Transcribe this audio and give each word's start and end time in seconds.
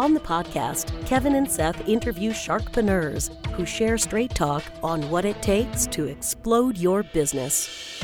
On 0.00 0.14
the 0.14 0.20
podcast, 0.20 1.04
Kevin 1.04 1.34
and 1.34 1.50
Seth 1.50 1.86
interview 1.86 2.30
sharkpreneurs 2.30 3.28
who 3.48 3.66
share 3.66 3.98
straight 3.98 4.34
talk 4.34 4.62
on 4.82 5.02
what 5.10 5.26
it 5.26 5.42
takes 5.42 5.86
to 5.88 6.06
explode 6.06 6.78
your 6.78 7.02
business. 7.02 8.00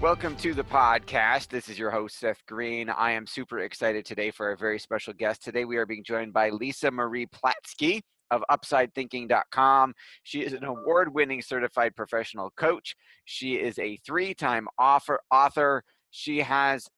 Welcome 0.00 0.34
to 0.36 0.54
the 0.54 0.64
podcast. 0.64 1.48
This 1.48 1.68
is 1.68 1.78
your 1.78 1.90
host, 1.90 2.18
Seth 2.18 2.40
Green. 2.46 2.88
I 2.88 3.10
am 3.10 3.26
super 3.26 3.58
excited 3.58 4.06
today 4.06 4.30
for 4.30 4.52
a 4.52 4.56
very 4.56 4.78
special 4.78 5.12
guest. 5.12 5.44
Today, 5.44 5.66
we 5.66 5.76
are 5.76 5.84
being 5.84 6.02
joined 6.02 6.32
by 6.32 6.48
Lisa 6.48 6.90
Marie 6.90 7.26
Platske 7.26 8.00
of 8.30 8.42
UpsideThinking.com. 8.50 9.92
She 10.22 10.40
is 10.40 10.54
an 10.54 10.64
award 10.64 11.12
winning 11.12 11.42
certified 11.42 11.94
professional 11.94 12.50
coach. 12.56 12.96
She 13.26 13.56
is 13.56 13.78
a 13.78 13.98
three 14.06 14.32
time 14.32 14.68
author. 14.78 15.82
She 16.12 16.38
has 16.38 16.88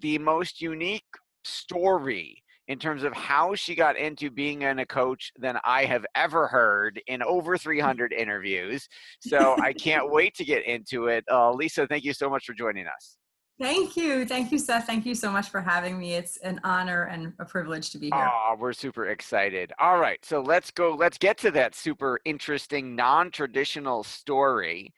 the 0.00 0.18
most 0.18 0.60
unique 0.60 1.04
story 1.44 2.42
in 2.68 2.78
terms 2.78 3.02
of 3.02 3.12
how 3.12 3.54
she 3.54 3.74
got 3.74 3.96
into 3.96 4.30
being 4.30 4.62
in 4.62 4.78
a 4.78 4.86
coach 4.86 5.32
than 5.36 5.58
I 5.64 5.84
have 5.84 6.06
ever 6.14 6.46
heard 6.46 7.00
in 7.06 7.22
over 7.22 7.58
300 7.58 8.12
interviews. 8.18 8.88
So 9.20 9.56
I 9.60 9.72
can't 9.72 10.10
wait 10.10 10.34
to 10.36 10.44
get 10.44 10.64
into 10.64 11.06
it. 11.08 11.24
Uh, 11.30 11.52
Lisa, 11.52 11.86
thank 11.86 12.04
you 12.04 12.12
so 12.12 12.30
much 12.30 12.46
for 12.46 12.54
joining 12.54 12.86
us. 12.86 13.18
Thank 13.60 13.96
you. 13.96 14.24
Thank 14.24 14.50
you, 14.50 14.58
Seth. 14.58 14.86
Thank 14.86 15.06
you 15.06 15.14
so 15.14 15.30
much 15.30 15.50
for 15.50 15.60
having 15.60 15.98
me. 15.98 16.14
It's 16.14 16.36
an 16.38 16.60
honor 16.64 17.04
and 17.04 17.32
a 17.38 17.44
privilege 17.44 17.90
to 17.90 17.98
be 17.98 18.06
here. 18.06 18.28
Oh, 18.28 18.56
we're 18.58 18.72
super 18.72 19.08
excited. 19.08 19.72
All 19.78 19.98
right. 19.98 20.18
So 20.24 20.40
let's 20.40 20.70
go. 20.70 20.94
Let's 20.94 21.18
get 21.18 21.38
to 21.38 21.50
that 21.52 21.74
super 21.74 22.18
interesting, 22.24 22.96
non 22.96 23.30
traditional 23.30 24.02
story. 24.02 24.92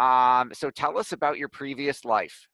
Um, 0.00 0.50
so 0.52 0.70
tell 0.70 0.98
us 0.98 1.12
about 1.12 1.38
your 1.38 1.48
previous 1.48 2.04
life. 2.04 2.48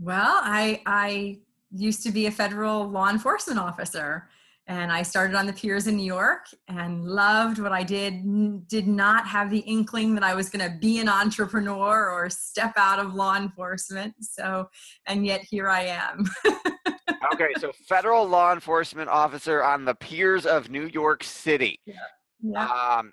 Well, 0.00 0.40
I 0.42 0.82
I 0.86 1.38
used 1.70 2.02
to 2.04 2.10
be 2.10 2.26
a 2.26 2.30
federal 2.30 2.88
law 2.88 3.10
enforcement 3.10 3.60
officer 3.60 4.28
and 4.70 4.92
I 4.92 5.02
started 5.02 5.34
on 5.34 5.46
the 5.46 5.52
piers 5.52 5.88
in 5.88 5.96
New 5.96 6.04
York 6.04 6.46
and 6.68 7.04
loved 7.04 7.58
what 7.58 7.72
I 7.72 7.82
did. 7.82 8.68
Did 8.68 8.86
not 8.86 9.26
have 9.26 9.50
the 9.50 9.58
inkling 9.58 10.14
that 10.14 10.22
I 10.22 10.34
was 10.34 10.48
going 10.48 10.64
to 10.64 10.78
be 10.78 11.00
an 11.00 11.08
entrepreneur 11.08 12.08
or 12.08 12.30
step 12.30 12.74
out 12.76 13.00
of 13.00 13.14
law 13.14 13.36
enforcement. 13.36 14.14
So, 14.20 14.68
and 15.06 15.26
yet 15.26 15.42
here 15.42 15.68
I 15.68 15.86
am. 15.86 16.24
okay, 17.34 17.48
so 17.58 17.72
federal 17.88 18.28
law 18.28 18.52
enforcement 18.52 19.08
officer 19.08 19.64
on 19.64 19.84
the 19.84 19.96
piers 19.96 20.46
of 20.46 20.70
New 20.70 20.86
York 20.86 21.24
City. 21.24 21.80
Yeah. 21.84 21.94
yeah. 22.40 22.66
Um, 22.68 23.12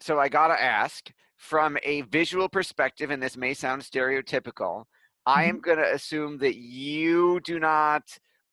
so 0.00 0.18
I 0.18 0.30
got 0.30 0.48
to 0.48 0.62
ask 0.62 1.12
from 1.36 1.76
a 1.82 2.00
visual 2.02 2.48
perspective, 2.48 3.10
and 3.10 3.22
this 3.22 3.36
may 3.36 3.52
sound 3.52 3.82
stereotypical, 3.82 4.84
I 5.26 5.44
am 5.44 5.56
mm-hmm. 5.56 5.62
going 5.62 5.78
to 5.78 5.94
assume 5.94 6.38
that 6.38 6.56
you 6.56 7.40
do 7.40 7.58
not, 7.58 8.02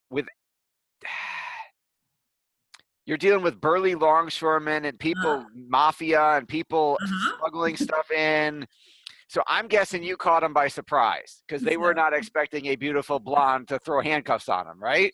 with, 0.09 0.26
you're 3.06 3.18
dealing 3.18 3.44
with 3.44 3.62
burly 3.62 3.96
longshoremen 3.96 4.86
and 4.86 5.00
people, 5.00 5.30
uh, 5.30 5.46
mafia 5.56 6.38
and 6.38 6.48
people 6.48 6.98
uh-huh. 7.02 7.38
smuggling 7.38 7.78
stuff 7.78 8.09
in. 8.12 8.66
So 9.28 9.42
I'm 9.48 9.68
guessing 9.68 10.04
you 10.04 10.18
caught 10.18 10.42
them 10.42 10.54
by 10.54 10.68
surprise 10.68 11.44
because 11.48 11.62
they 11.62 11.78
were 11.78 11.94
not 11.94 12.14
expecting 12.14 12.68
a 12.68 12.75
beautiful 12.75 13.20
blonde 13.20 13.68
to 13.70 13.80
throw 13.80 14.02
handcuffs 14.02 14.50
on 14.50 14.66
them, 14.66 14.80
right? 14.80 15.14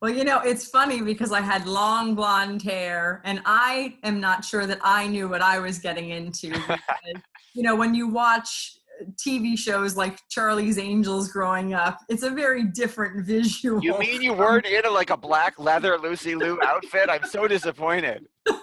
Well, 0.00 0.10
you 0.10 0.24
know, 0.24 0.40
it's 0.40 0.66
funny 0.66 1.02
because 1.02 1.30
I 1.30 1.42
had 1.42 1.66
long 1.66 2.14
blonde 2.14 2.62
hair 2.62 3.20
and 3.24 3.42
I 3.44 3.98
am 4.02 4.18
not 4.18 4.46
sure 4.46 4.66
that 4.66 4.78
I 4.82 5.06
knew 5.06 5.28
what 5.28 5.42
I 5.42 5.58
was 5.58 5.78
getting 5.78 6.08
into. 6.08 6.52
Because, 6.52 7.22
you 7.54 7.62
know, 7.62 7.76
when 7.76 7.94
you 7.94 8.08
watch 8.08 8.78
TV 9.16 9.58
shows 9.58 9.96
like 9.96 10.18
Charlie's 10.28 10.78
Angels 10.78 11.30
growing 11.30 11.74
up. 11.74 11.98
It's 12.08 12.22
a 12.22 12.30
very 12.30 12.64
different 12.64 13.26
visual. 13.26 13.82
You 13.82 13.98
mean 13.98 14.22
you 14.22 14.32
weren't 14.32 14.66
in 14.66 14.82
like 14.92 15.10
a 15.10 15.16
black 15.16 15.58
leather 15.58 15.98
Lucy 15.98 16.34
Liu 16.34 16.58
outfit? 16.64 17.08
I'm 17.08 17.24
so 17.24 17.46
disappointed. 17.48 18.26
I'm 18.48 18.56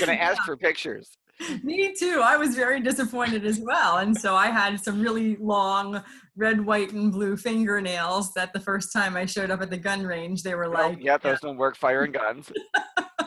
gonna 0.00 0.12
ask 0.18 0.42
for 0.44 0.56
pictures. 0.56 1.16
Me 1.62 1.94
too. 1.94 2.20
I 2.24 2.36
was 2.36 2.56
very 2.56 2.80
disappointed 2.80 3.44
as 3.44 3.60
well. 3.60 3.98
And 3.98 4.16
so 4.16 4.34
I 4.34 4.48
had 4.48 4.80
some 4.80 5.00
really 5.00 5.36
long 5.36 6.02
red, 6.36 6.64
white, 6.64 6.92
and 6.92 7.12
blue 7.12 7.36
fingernails 7.36 8.32
that 8.34 8.52
the 8.52 8.60
first 8.60 8.92
time 8.92 9.16
I 9.16 9.24
showed 9.24 9.50
up 9.50 9.62
at 9.62 9.70
the 9.70 9.76
gun 9.76 10.02
range, 10.02 10.42
they 10.42 10.56
were 10.56 10.68
like, 10.68 10.98
"Yep, 11.00 11.22
those 11.22 11.40
don't 11.40 11.56
work 11.56 11.76
firing 11.76 12.12
guns. 12.12 12.50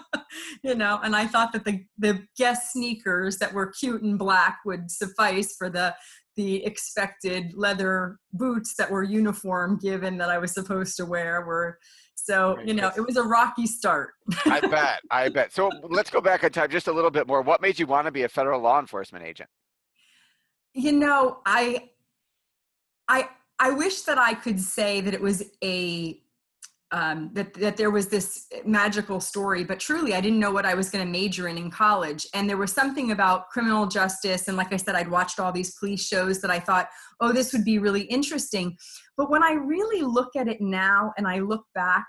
you 0.63 0.75
know, 0.75 0.99
and 1.03 1.15
I 1.15 1.27
thought 1.27 1.53
that 1.53 1.65
the 1.65 1.83
the 1.97 2.25
Guess 2.37 2.73
sneakers 2.73 3.37
that 3.37 3.53
were 3.53 3.67
cute 3.67 4.01
and 4.03 4.17
black 4.17 4.59
would 4.65 4.91
suffice 4.91 5.55
for 5.55 5.69
the 5.69 5.95
the 6.35 6.63
expected 6.65 7.53
leather 7.55 8.17
boots 8.33 8.75
that 8.77 8.89
were 8.89 9.03
uniform 9.03 9.77
given 9.81 10.17
that 10.17 10.29
I 10.29 10.37
was 10.37 10.53
supposed 10.53 10.95
to 10.97 11.05
wear 11.05 11.41
were 11.41 11.77
so 12.15 12.57
you 12.63 12.73
know 12.73 12.91
it 12.95 13.01
was 13.01 13.17
a 13.17 13.23
rocky 13.23 13.65
start. 13.65 14.11
I 14.45 14.59
bet. 14.67 15.01
I 15.09 15.29
bet. 15.29 15.51
So 15.51 15.71
let's 15.89 16.09
go 16.09 16.21
back 16.21 16.43
in 16.43 16.51
time 16.51 16.69
just 16.69 16.87
a 16.87 16.91
little 16.91 17.11
bit 17.11 17.27
more. 17.27 17.41
What 17.41 17.61
made 17.61 17.79
you 17.79 17.87
want 17.87 18.05
to 18.05 18.11
be 18.11 18.23
a 18.23 18.29
federal 18.29 18.61
law 18.61 18.79
enforcement 18.79 19.25
agent? 19.25 19.49
You 20.73 20.91
know, 20.93 21.39
I 21.45 21.89
I 23.07 23.29
I 23.59 23.71
wish 23.71 24.01
that 24.01 24.17
I 24.17 24.35
could 24.35 24.59
say 24.59 25.01
that 25.01 25.13
it 25.13 25.21
was 25.21 25.43
a 25.63 26.21
um, 26.91 27.29
that 27.33 27.53
that 27.53 27.77
there 27.77 27.91
was 27.91 28.07
this 28.07 28.47
magical 28.65 29.19
story, 29.19 29.63
but 29.63 29.79
truly, 29.79 30.13
I 30.13 30.21
didn't 30.21 30.39
know 30.39 30.51
what 30.51 30.65
I 30.65 30.73
was 30.73 30.89
going 30.89 31.05
to 31.05 31.11
major 31.11 31.47
in 31.47 31.57
in 31.57 31.71
college. 31.71 32.27
And 32.33 32.49
there 32.49 32.57
was 32.57 32.73
something 32.73 33.11
about 33.11 33.49
criminal 33.49 33.87
justice, 33.87 34.47
and 34.47 34.57
like 34.57 34.73
I 34.73 34.77
said, 34.77 34.95
I'd 34.95 35.09
watched 35.09 35.39
all 35.39 35.51
these 35.51 35.75
police 35.77 36.05
shows 36.05 36.41
that 36.41 36.51
I 36.51 36.59
thought, 36.59 36.89
oh, 37.19 37.31
this 37.31 37.53
would 37.53 37.63
be 37.63 37.79
really 37.79 38.03
interesting. 38.03 38.75
But 39.17 39.29
when 39.29 39.43
I 39.43 39.53
really 39.53 40.01
look 40.01 40.35
at 40.35 40.47
it 40.47 40.59
now, 40.59 41.13
and 41.17 41.27
I 41.27 41.39
look 41.39 41.63
back, 41.73 42.05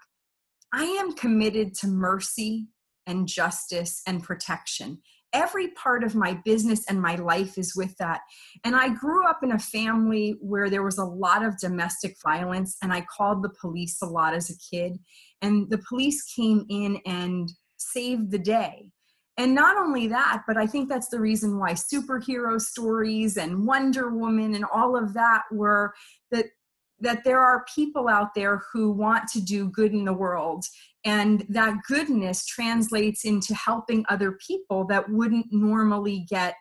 I 0.73 0.85
am 0.85 1.13
committed 1.15 1.75
to 1.77 1.87
mercy 1.87 2.67
and 3.07 3.27
justice 3.27 4.03
and 4.07 4.23
protection 4.23 5.01
every 5.33 5.69
part 5.69 6.05
of 6.05 6.15
my 6.15 6.35
business 6.45 6.85
and 6.89 7.01
my 7.01 7.17
life 7.17 7.59
is 7.59 7.75
with 7.75 7.97
that. 7.99 8.21
And 8.65 8.77
I 8.77 8.89
grew 8.89 9.27
up 9.27 9.41
in 9.43 9.53
a 9.53 9.59
family 9.59 10.37
where 10.41 10.71
there 10.71 10.83
was 10.83 10.99
a 10.99 11.05
lot 11.05 11.45
of 11.45 11.59
domestic 11.59 12.17
violence, 12.23 12.77
and 12.83 12.93
I 12.93 13.03
called 13.03 13.43
the 13.43 13.53
police 13.61 14.01
a 14.03 14.07
lot 14.07 14.35
as 14.35 14.51
a 14.51 14.59
kid. 14.59 14.99
And 15.41 15.69
the 15.71 15.83
police 15.89 16.23
came 16.35 16.67
in 16.69 17.01
and 17.07 17.51
saved 17.77 18.31
the 18.31 18.39
day. 18.39 18.91
And 19.39 19.55
not 19.55 19.79
only 19.79 20.09
that, 20.09 20.43
but 20.47 20.57
I 20.57 20.67
think 20.67 20.89
that's 20.89 21.09
the 21.09 21.21
reason 21.21 21.59
why 21.59 21.73
superhero 21.73 22.61
stories 22.61 23.39
and 23.39 23.67
Wonder 23.67 24.11
Woman 24.11 24.55
and 24.55 24.65
all 24.73 24.97
of 24.97 25.15
that 25.15 25.43
were 25.51 25.95
that 26.31 26.47
that 27.01 27.25
there 27.25 27.41
are 27.41 27.67
people 27.75 28.09
out 28.09 28.33
there 28.35 28.63
who 28.73 28.93
want 28.93 29.27
to 29.29 29.41
do 29.41 29.69
good 29.69 29.93
in 29.93 30.05
the 30.05 30.13
world 30.13 30.65
and 31.05 31.45
that 31.49 31.79
goodness 31.89 32.47
translates 32.47 33.25
into 33.25 33.55
helping 33.55 34.05
other 34.09 34.39
people 34.47 34.87
that 34.87 35.09
wouldn't 35.09 35.47
normally 35.51 36.27
get 36.29 36.55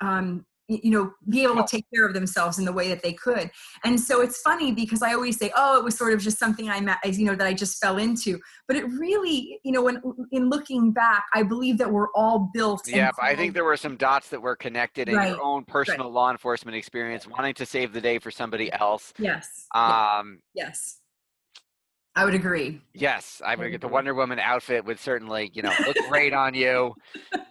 um, 0.00 0.44
you 0.68 0.90
know 0.90 1.12
be 1.28 1.42
able 1.42 1.56
to 1.56 1.66
take 1.68 1.84
care 1.94 2.06
of 2.06 2.14
themselves 2.14 2.58
in 2.58 2.64
the 2.64 2.72
way 2.72 2.88
that 2.88 3.02
they 3.02 3.12
could. 3.12 3.50
And 3.84 4.00
so 4.00 4.20
it's 4.20 4.40
funny 4.40 4.72
because 4.72 5.02
i 5.02 5.12
always 5.12 5.38
say 5.38 5.50
oh 5.56 5.78
it 5.78 5.84
was 5.84 5.96
sort 5.96 6.12
of 6.12 6.20
just 6.20 6.38
something 6.38 6.70
i 6.70 6.80
met 6.80 6.98
you 7.04 7.26
know 7.26 7.34
that 7.34 7.46
i 7.46 7.52
just 7.52 7.80
fell 7.80 7.98
into. 7.98 8.38
But 8.68 8.76
it 8.76 8.84
really 8.86 9.58
you 9.64 9.72
know 9.72 9.82
when 9.82 10.00
in 10.30 10.48
looking 10.48 10.92
back 10.92 11.24
i 11.34 11.42
believe 11.42 11.78
that 11.78 11.90
we're 11.90 12.10
all 12.14 12.50
built 12.54 12.82
yeah 12.86 13.10
i 13.20 13.34
think 13.34 13.54
there 13.54 13.64
were 13.64 13.76
some 13.76 13.96
dots 13.96 14.28
that 14.28 14.40
were 14.40 14.56
connected 14.56 15.08
in 15.08 15.16
right. 15.16 15.30
your 15.30 15.42
own 15.42 15.64
personal 15.64 16.06
right. 16.06 16.14
law 16.14 16.30
enforcement 16.30 16.76
experience 16.76 17.26
wanting 17.26 17.54
to 17.54 17.66
save 17.66 17.92
the 17.92 18.00
day 18.00 18.18
for 18.18 18.30
somebody 18.30 18.72
else. 18.72 19.12
Yes 19.18 19.66
um 19.74 20.38
yes 20.54 21.01
I 22.14 22.26
would 22.26 22.34
agree. 22.34 22.80
Yes, 22.92 23.40
I'm 23.44 23.56
gonna 23.58 23.70
get 23.70 23.80
the 23.80 23.88
Wonder 23.88 24.12
Woman 24.14 24.38
outfit 24.38 24.84
would 24.84 24.98
certainly, 24.98 25.50
you 25.54 25.62
know, 25.62 25.72
look 25.86 25.96
great 26.10 26.34
on 26.34 26.52
you. 26.52 26.94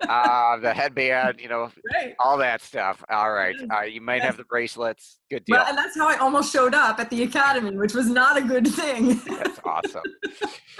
Uh, 0.07 0.57
the 0.57 0.71
headband, 0.71 1.39
you 1.39 1.47
know, 1.49 1.71
Right. 1.93 2.13
all 2.19 2.37
that 2.37 2.61
stuff. 2.61 3.03
All 3.09 3.31
right, 3.31 3.55
uh, 3.73 3.81
you 3.81 4.01
might 4.01 4.17
Yes. 4.17 4.25
have 4.25 4.37
the 4.37 4.43
bracelets. 4.43 5.19
Good 5.31 5.45
deal. 5.45 5.55
Well, 5.57 5.65
and 5.67 5.75
that's 5.77 5.97
how 5.97 6.07
I 6.07 6.17
almost 6.17 6.53
showed 6.53 6.75
up 6.75 6.99
at 6.99 7.09
the 7.09 7.23
academy, 7.23 7.75
which 7.75 7.95
was 7.95 8.07
not 8.07 8.37
a 8.37 8.41
good 8.41 8.67
thing. 8.67 9.15
That's 9.25 9.59
awesome. 9.65 10.03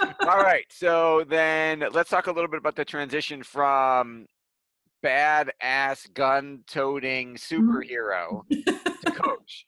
All 0.20 0.38
right, 0.42 0.64
so 0.70 1.24
then 1.28 1.84
let's 1.92 2.10
talk 2.10 2.28
a 2.28 2.32
little 2.32 2.50
bit 2.50 2.58
about 2.58 2.76
the 2.76 2.84
transition 2.84 3.42
from 3.42 4.26
badass 5.04 6.12
gun-toting 6.14 7.34
superhero 7.34 8.42
to 8.48 9.10
coach. 9.10 9.66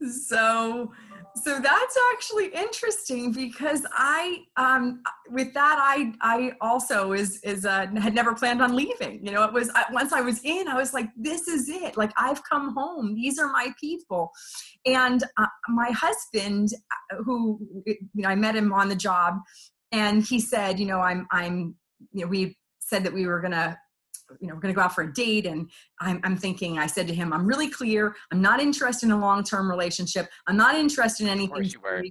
So 0.00 0.92
so 1.36 1.60
that's 1.60 1.96
actually 2.12 2.48
interesting 2.48 3.32
because 3.32 3.86
i 3.92 4.38
um 4.56 5.02
with 5.30 5.52
that 5.54 5.76
i 5.78 6.12
i 6.20 6.52
also 6.60 7.12
is 7.12 7.40
is 7.42 7.64
uh 7.64 7.86
had 7.98 8.14
never 8.14 8.34
planned 8.34 8.60
on 8.60 8.74
leaving 8.74 9.24
you 9.24 9.32
know 9.32 9.44
it 9.44 9.52
was 9.52 9.70
I, 9.74 9.84
once 9.92 10.12
i 10.12 10.20
was 10.20 10.40
in 10.44 10.68
i 10.68 10.74
was 10.74 10.92
like 10.92 11.08
this 11.16 11.48
is 11.48 11.68
it. 11.68 11.96
Like 11.96 12.12
i've 12.16 12.42
come 12.44 12.74
home. 12.74 13.14
These 13.14 13.38
are 13.38 13.50
my 13.50 13.72
people. 13.80 14.30
And 14.86 15.22
uh, 15.36 15.46
my 15.68 15.90
husband 15.90 16.70
uh, 17.12 17.22
who 17.24 17.60
you 17.86 17.96
know 18.14 18.28
i 18.28 18.34
met 18.34 18.56
him 18.56 18.72
on 18.72 18.88
the 18.88 18.96
job 18.96 19.34
and 19.92 20.22
he 20.22 20.40
said 20.40 20.78
you 20.78 20.86
know 20.86 21.00
i'm 21.00 21.26
i'm 21.30 21.74
you 22.12 22.24
know 22.24 22.28
we 22.28 22.56
said 22.80 23.04
that 23.04 23.12
we 23.12 23.26
were 23.26 23.40
gonna 23.40 23.78
you 24.40 24.46
know 24.46 24.54
we're 24.54 24.60
gonna 24.60 24.74
go 24.74 24.80
out 24.80 24.94
for 24.94 25.02
a 25.02 25.12
date 25.12 25.46
and 25.46 25.70
I'm, 26.00 26.20
I'm 26.24 26.36
thinking 26.36 26.78
i 26.78 26.86
said 26.86 27.08
to 27.08 27.14
him 27.14 27.32
i'm 27.32 27.46
really 27.46 27.68
clear 27.68 28.14
i'm 28.30 28.40
not 28.40 28.60
interested 28.60 29.06
in 29.06 29.12
a 29.12 29.18
long-term 29.18 29.68
relationship 29.70 30.28
i'm 30.46 30.56
not 30.56 30.74
interested 30.74 31.24
in 31.24 31.30
anything 31.30 31.64
you 31.64 31.80
were. 31.80 32.04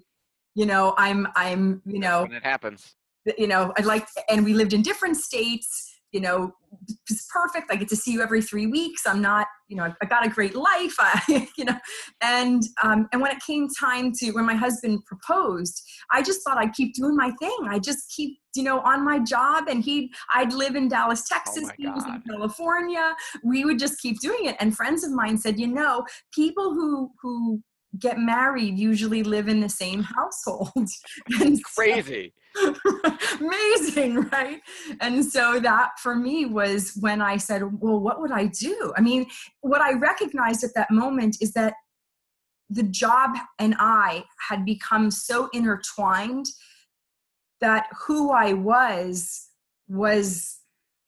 you 0.56 0.66
know 0.66 0.94
i'm 0.98 1.28
i'm 1.36 1.82
you 1.86 2.00
know 2.00 2.24
when 2.24 2.34
it 2.34 2.44
happens. 2.44 2.96
you 3.38 3.48
know 3.48 3.74
i'd 3.78 3.86
like 3.86 4.08
and 4.30 4.44
we 4.44 4.54
lived 4.54 4.74
in 4.74 4.82
different 4.82 5.18
states 5.18 6.00
you 6.12 6.20
know 6.20 6.54
it's 7.10 7.28
perfect. 7.32 7.72
I 7.72 7.76
get 7.76 7.90
to 7.90 7.96
see 7.96 8.12
you 8.12 8.22
every 8.22 8.42
three 8.42 8.68
weeks. 8.68 9.06
I'm 9.06 9.22
not 9.22 9.48
you 9.70 9.78
know 9.78 9.94
i 10.02 10.06
got 10.06 10.26
a 10.26 10.30
great 10.30 10.56
life 10.56 10.96
I, 11.00 11.48
you 11.58 11.64
know 11.64 11.78
and 12.22 12.64
um, 12.84 13.08
and 13.14 13.22
when 13.22 13.32
it 13.32 13.38
came 13.46 13.68
time 13.80 14.12
to 14.14 14.32
when 14.32 14.46
my 14.46 14.56
husband 14.56 15.06
proposed 15.06 15.82
i 16.12 16.22
just 16.22 16.44
thought 16.44 16.58
i'd 16.58 16.74
keep 16.74 16.94
doing 16.96 17.16
my 17.16 17.32
thing. 17.40 17.58
I 17.70 17.80
just 17.80 18.12
keep 18.16 18.40
you 18.56 18.64
know 18.64 18.80
on 18.80 19.06
my 19.06 19.20
job 19.20 19.66
and 19.70 19.84
he 19.84 20.12
i'd 20.34 20.54
live 20.54 20.76
in 20.76 20.88
dallas 20.88 21.28
texas 21.28 21.66
Oh 21.66 21.72
he 21.78 21.88
was 21.88 22.04
in 22.06 22.22
california. 22.28 23.16
We 23.44 23.64
would 23.64 23.80
just 23.80 24.00
keep 24.00 24.20
doing 24.20 24.46
it. 24.46 24.56
And 24.60 24.76
friends 24.76 25.04
of 25.04 25.12
mine 25.12 25.38
said 25.38 25.60
you 25.60 25.68
know 25.68 26.04
people 26.34 26.74
who 26.74 27.12
who 27.22 27.62
get 27.98 28.20
married 28.20 28.78
usually 28.78 29.24
live 29.24 29.48
in 29.48 29.62
the 29.62 29.70
same 29.70 30.04
household. 30.04 30.72
And 31.42 31.58
so- 31.58 31.64
Crazy. 31.76 32.34
amazing 33.40 34.22
right? 34.32 34.60
And 35.02 35.24
so 35.24 35.60
that 35.60 35.92
for 36.02 36.16
me 36.16 36.46
was 36.46 36.98
when 37.00 37.22
i 37.22 37.38
said 37.38 37.62
well 37.82 38.00
what 38.00 38.20
would 38.20 38.32
i 38.32 38.46
do? 38.48 38.94
I 38.98 39.02
mean 39.02 39.28
what 39.62 39.82
i 39.82 39.94
recognized 39.94 40.64
at 40.64 40.74
that 40.76 40.92
moment 40.92 41.38
is 41.42 41.54
that 41.54 41.74
the 42.70 42.84
job 42.84 43.32
and 43.60 43.76
i 43.80 44.24
had 44.50 44.66
become 44.66 45.10
so 45.12 45.50
intertwined 45.54 46.48
that 47.62 47.88
who 48.08 48.32
i 48.32 48.54
was 48.54 49.50
was 49.88 50.60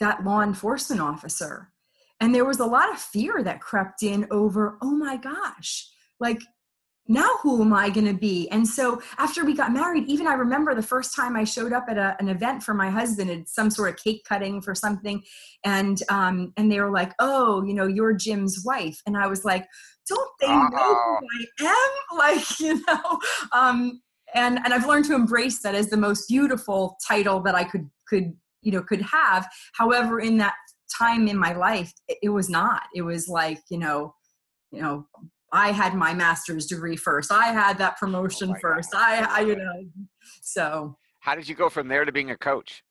that 0.02 0.26
law 0.26 0.42
enforcement 0.42 1.00
officer. 1.00 1.72
And 2.20 2.36
there 2.36 2.46
was 2.46 2.60
a 2.60 2.66
lot 2.66 2.92
of 2.92 3.00
fear 3.00 3.42
that 3.44 3.62
crept 3.62 4.04
in 4.04 4.28
over 4.32 4.78
oh 4.82 4.92
my 4.92 5.16
gosh. 5.16 5.88
Like 6.20 6.42
now 7.12 7.30
who 7.42 7.62
am 7.62 7.74
I 7.74 7.90
going 7.90 8.08
to 8.08 8.14
be? 8.14 8.50
And 8.52 8.66
so 8.66 9.02
after 9.18 9.44
we 9.44 9.54
got 9.54 9.74
married, 9.74 10.08
even 10.08 10.28
I 10.28 10.34
remember 10.34 10.74
the 10.74 10.82
first 10.82 11.14
time 11.14 11.36
I 11.36 11.44
showed 11.44 11.74
up 11.74 11.86
at 11.90 11.98
a, 11.98 12.16
an 12.20 12.30
event 12.30 12.64
for 12.64 12.74
my 12.74 12.90
husband, 12.90 13.30
at 13.30 13.50
some 13.50 13.70
sort 13.70 13.90
of 13.90 13.98
cake 13.98 14.24
cutting 14.24 14.62
for 14.62 14.74
something, 14.74 15.22
and 15.66 16.02
um, 16.10 16.54
and 16.56 16.72
they 16.72 16.80
were 16.80 16.92
like, 16.92 17.14
"Oh, 17.20 17.64
you 17.64 17.74
know, 17.74 17.86
you're 17.86 18.14
Jim's 18.14 18.64
wife," 18.66 19.02
and 19.06 19.18
I 19.18 19.28
was 19.28 19.44
like, 19.44 19.68
"Don't 20.08 20.32
they 20.40 20.48
know 20.48 20.70
who 20.70 21.18
I 21.66 21.68
am?" 21.68 21.92
Like, 22.18 22.60
you 22.60 22.82
know, 22.88 23.20
um, 23.52 24.02
and 24.34 24.60
and 24.64 24.74
I've 24.74 24.88
learned 24.88 25.06
to 25.06 25.16
embrace 25.16 25.62
that 25.64 25.76
as 25.76 25.90
the 25.90 25.98
most 25.98 26.28
beautiful 26.30 26.98
title 27.06 27.42
that 27.42 27.56
I 27.56 27.66
could 27.66 27.90
could 28.08 28.34
you 28.62 28.72
know 28.72 28.84
could 28.84 29.02
have. 29.02 29.48
However, 29.74 30.22
in 30.22 30.38
that 30.38 30.54
time 30.98 31.28
in 31.28 31.38
my 31.38 31.54
life, 31.54 31.92
it, 32.08 32.20
it 32.24 32.30
was 32.30 32.50
not. 32.50 32.84
It 32.96 33.02
was 33.02 33.28
like 33.28 33.60
you 33.70 33.80
know, 33.80 34.16
you 34.72 34.82
know 34.82 35.08
I 35.52 35.72
had 35.72 35.96
my 35.96 36.14
master's 36.14 36.66
degree 36.66 36.96
first. 36.96 37.32
I 37.32 37.48
had 37.48 37.78
that 37.80 37.98
promotion 37.98 38.50
my 38.50 38.60
first. 38.60 38.92
God. 38.92 39.02
I, 39.02 39.38
I, 39.38 39.40
you 39.42 39.56
know, 39.56 39.86
so 40.42 40.98
How 41.20 41.36
did 41.36 41.48
you 41.48 41.56
go 41.56 41.70
from 41.70 41.88
there 41.88 42.06
to 42.06 42.12
being 42.12 42.32
a 42.32 42.38
coach? 42.38 42.84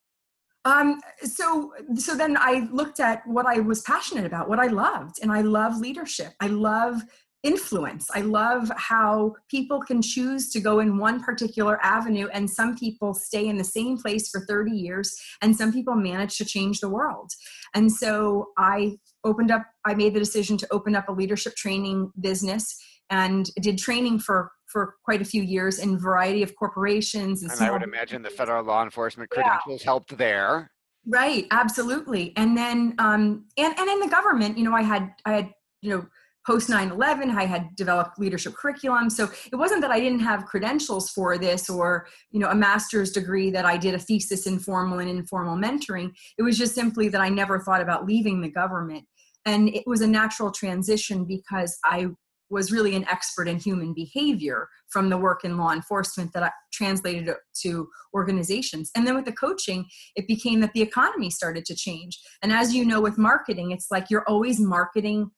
um 0.65 1.01
so 1.23 1.73
so 1.95 2.15
then 2.15 2.37
i 2.37 2.67
looked 2.71 2.99
at 2.99 3.25
what 3.25 3.47
i 3.47 3.59
was 3.59 3.81
passionate 3.81 4.25
about 4.25 4.47
what 4.47 4.59
i 4.59 4.67
loved 4.67 5.15
and 5.21 5.31
i 5.31 5.41
love 5.41 5.77
leadership 5.77 6.33
i 6.39 6.45
love 6.47 7.01
influence 7.43 8.07
i 8.13 8.21
love 8.21 8.71
how 8.77 9.33
people 9.49 9.81
can 9.81 10.01
choose 10.01 10.51
to 10.51 10.59
go 10.59 10.79
in 10.79 10.97
one 10.97 11.23
particular 11.23 11.83
avenue 11.83 12.27
and 12.33 12.49
some 12.49 12.77
people 12.77 13.13
stay 13.13 13.47
in 13.47 13.57
the 13.57 13.63
same 13.63 13.97
place 13.97 14.29
for 14.29 14.41
30 14.45 14.71
years 14.71 15.15
and 15.41 15.55
some 15.55 15.73
people 15.73 15.95
manage 15.95 16.37
to 16.37 16.45
change 16.45 16.79
the 16.79 16.89
world 16.89 17.31
and 17.73 17.91
so 17.91 18.49
i 18.57 18.95
opened 19.23 19.49
up 19.49 19.63
i 19.85 19.93
made 19.93 20.13
the 20.13 20.19
decision 20.19 20.55
to 20.55 20.67
open 20.71 20.95
up 20.95 21.09
a 21.09 21.11
leadership 21.11 21.55
training 21.55 22.11
business 22.19 22.77
and 23.09 23.49
did 23.61 23.77
training 23.77 24.19
for 24.19 24.51
for 24.67 24.95
quite 25.03 25.21
a 25.21 25.25
few 25.25 25.43
years 25.43 25.79
in 25.79 25.95
a 25.95 25.97
variety 25.97 26.43
of 26.43 26.55
corporations 26.55 27.43
and, 27.43 27.51
And 27.51 27.61
I 27.61 27.71
would 27.71 27.83
imagine 27.83 28.21
the 28.21 28.29
federal 28.29 28.63
law 28.63 28.83
enforcement 28.83 29.29
Yeah. 29.35 29.43
credentials 29.43 29.83
helped 29.83 30.17
there. 30.17 30.71
Right, 31.07 31.47
absolutely. 31.51 32.33
And 32.37 32.55
then 32.55 32.95
um 32.99 33.45
and 33.57 33.77
and 33.77 33.89
in 33.89 33.99
the 33.99 34.07
government, 34.07 34.57
you 34.57 34.63
know, 34.63 34.73
I 34.73 34.83
had 34.83 35.13
I 35.25 35.33
had, 35.33 35.53
you 35.81 35.89
know, 35.89 36.05
post 36.45 36.69
9/11, 36.69 37.29
I 37.31 37.45
had 37.45 37.75
developed 37.75 38.19
leadership 38.19 38.53
curriculum. 38.55 39.09
So 39.09 39.29
it 39.51 39.55
wasn't 39.55 39.81
that 39.81 39.91
I 39.91 39.99
didn't 39.99 40.19
have 40.19 40.45
credentials 40.45 41.09
for 41.09 41.37
this 41.37 41.69
or, 41.69 42.07
you 42.31 42.39
know, 42.39 42.49
a 42.49 42.55
master's 42.55 43.11
degree 43.11 43.51
that 43.51 43.65
I 43.65 43.77
did 43.77 43.93
a 43.93 43.99
thesis 43.99 44.47
in 44.47 44.59
formal 44.59 44.99
and 44.99 45.09
informal 45.09 45.55
mentoring. 45.55 46.11
It 46.37 46.43
was 46.43 46.57
just 46.57 46.73
simply 46.75 47.09
that 47.09 47.21
I 47.21 47.29
never 47.29 47.59
thought 47.59 47.81
about 47.81 48.05
leaving 48.05 48.41
the 48.41 48.49
government. 48.49 49.05
And 49.45 49.69
it 49.69 49.83
was 49.85 50.01
a 50.01 50.07
natural 50.07 50.51
transition 50.51 51.25
because 51.25 51.77
I 51.83 52.07
was 52.49 52.71
really 52.71 52.95
an 52.95 53.07
expert 53.07 53.47
in 53.47 53.57
human 53.57 53.93
behavior 53.93 54.67
from 54.89 55.09
the 55.09 55.17
work 55.17 55.45
in 55.45 55.57
law 55.57 55.71
enforcement 55.71 56.33
that 56.33 56.43
I 56.43 56.51
translated 56.73 57.33
to 57.61 57.87
organizations. 58.13 58.91
And 58.93 59.07
then 59.07 59.15
with 59.15 59.23
the 59.23 59.31
coaching, 59.31 59.85
it 60.17 60.27
became 60.27 60.59
that 60.59 60.73
the 60.73 60.81
economy 60.81 61.29
started 61.29 61.63
to 61.65 61.75
change. 61.75 62.19
And 62.41 62.51
as 62.51 62.75
you 62.75 62.83
know, 62.83 62.99
with 62.99 63.17
marketing, 63.17 63.71
it's 63.71 63.87
like 63.89 64.09
you're 64.09 64.27
always 64.27 64.59
marketing. 64.59 65.31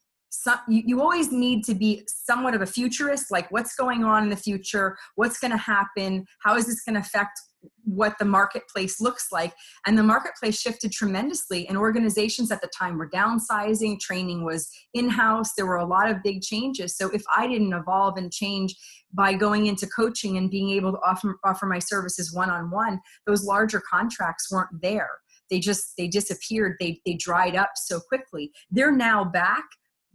You, 0.67 0.83
you 0.85 1.01
always 1.01 1.31
need 1.31 1.63
to 1.65 1.75
be 1.75 2.07
somewhat 2.07 2.55
of 2.55 2.61
a 2.61 2.65
futurist, 2.65 3.31
like 3.31 3.51
what's 3.51 3.75
going 3.75 4.03
on 4.03 4.23
in 4.23 4.29
the 4.29 4.35
future, 4.35 4.97
what's 5.15 5.39
going 5.39 5.51
to 5.51 5.57
happen, 5.57 6.25
how 6.39 6.55
is 6.55 6.65
this 6.65 6.83
going 6.83 6.95
to 6.95 7.01
affect 7.01 7.39
what 7.85 8.17
the 8.19 8.25
marketplace 8.25 8.99
looks 8.99 9.27
like. 9.31 9.53
And 9.85 9.97
the 9.97 10.03
marketplace 10.03 10.59
shifted 10.59 10.91
tremendously, 10.91 11.67
and 11.67 11.77
organizations 11.77 12.51
at 12.51 12.61
the 12.61 12.69
time 12.77 12.97
were 12.97 13.09
downsizing, 13.09 13.99
training 13.99 14.43
was 14.43 14.69
in 14.93 15.09
house, 15.09 15.51
there 15.55 15.65
were 15.65 15.77
a 15.77 15.85
lot 15.85 16.09
of 16.09 16.23
big 16.23 16.41
changes. 16.41 16.97
So 16.97 17.09
if 17.11 17.23
I 17.35 17.47
didn't 17.47 17.73
evolve 17.73 18.17
and 18.17 18.31
change 18.31 18.75
by 19.13 19.33
going 19.33 19.67
into 19.67 19.87
coaching 19.87 20.37
and 20.37 20.49
being 20.49 20.71
able 20.71 20.91
to 20.91 20.99
offer, 20.99 21.37
offer 21.43 21.65
my 21.65 21.79
services 21.79 22.33
one 22.33 22.49
on 22.49 22.71
one, 22.71 22.99
those 23.27 23.43
larger 23.43 23.81
contracts 23.81 24.51
weren't 24.51 24.81
there. 24.81 25.09
They 25.49 25.59
just 25.59 25.93
they 25.97 26.07
disappeared. 26.07 26.77
They 26.79 26.99
they 27.05 27.13
dried 27.13 27.55
up 27.55 27.71
so 27.75 27.99
quickly. 27.99 28.51
They're 28.71 28.95
now 28.95 29.23
back, 29.23 29.65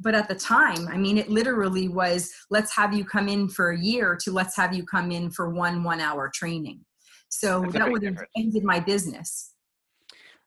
but 0.01 0.15
at 0.15 0.29
the 0.29 0.35
time, 0.35 0.89
I 0.89 0.97
mean, 0.97 1.19
it 1.19 1.29
literally 1.29 1.89
was 1.89 2.31
let's 2.51 2.75
have 2.75 2.95
you 2.95 3.05
come 3.05 3.29
in 3.29 3.49
for 3.49 3.71
a 3.71 3.79
year 3.79 4.17
to 4.23 4.33
let's 4.33 4.57
have 4.57 4.75
you 4.75 4.85
come 4.85 5.11
in 5.11 5.31
for 5.31 5.51
one 5.51 5.83
one 5.83 6.01
hour 6.01 6.31
training. 6.33 6.81
So 7.29 7.61
That's 7.63 7.75
that 7.75 7.93
would 7.93 8.03
have 8.05 8.19
ended 8.37 8.65
my 8.65 8.81
business. 8.81 9.55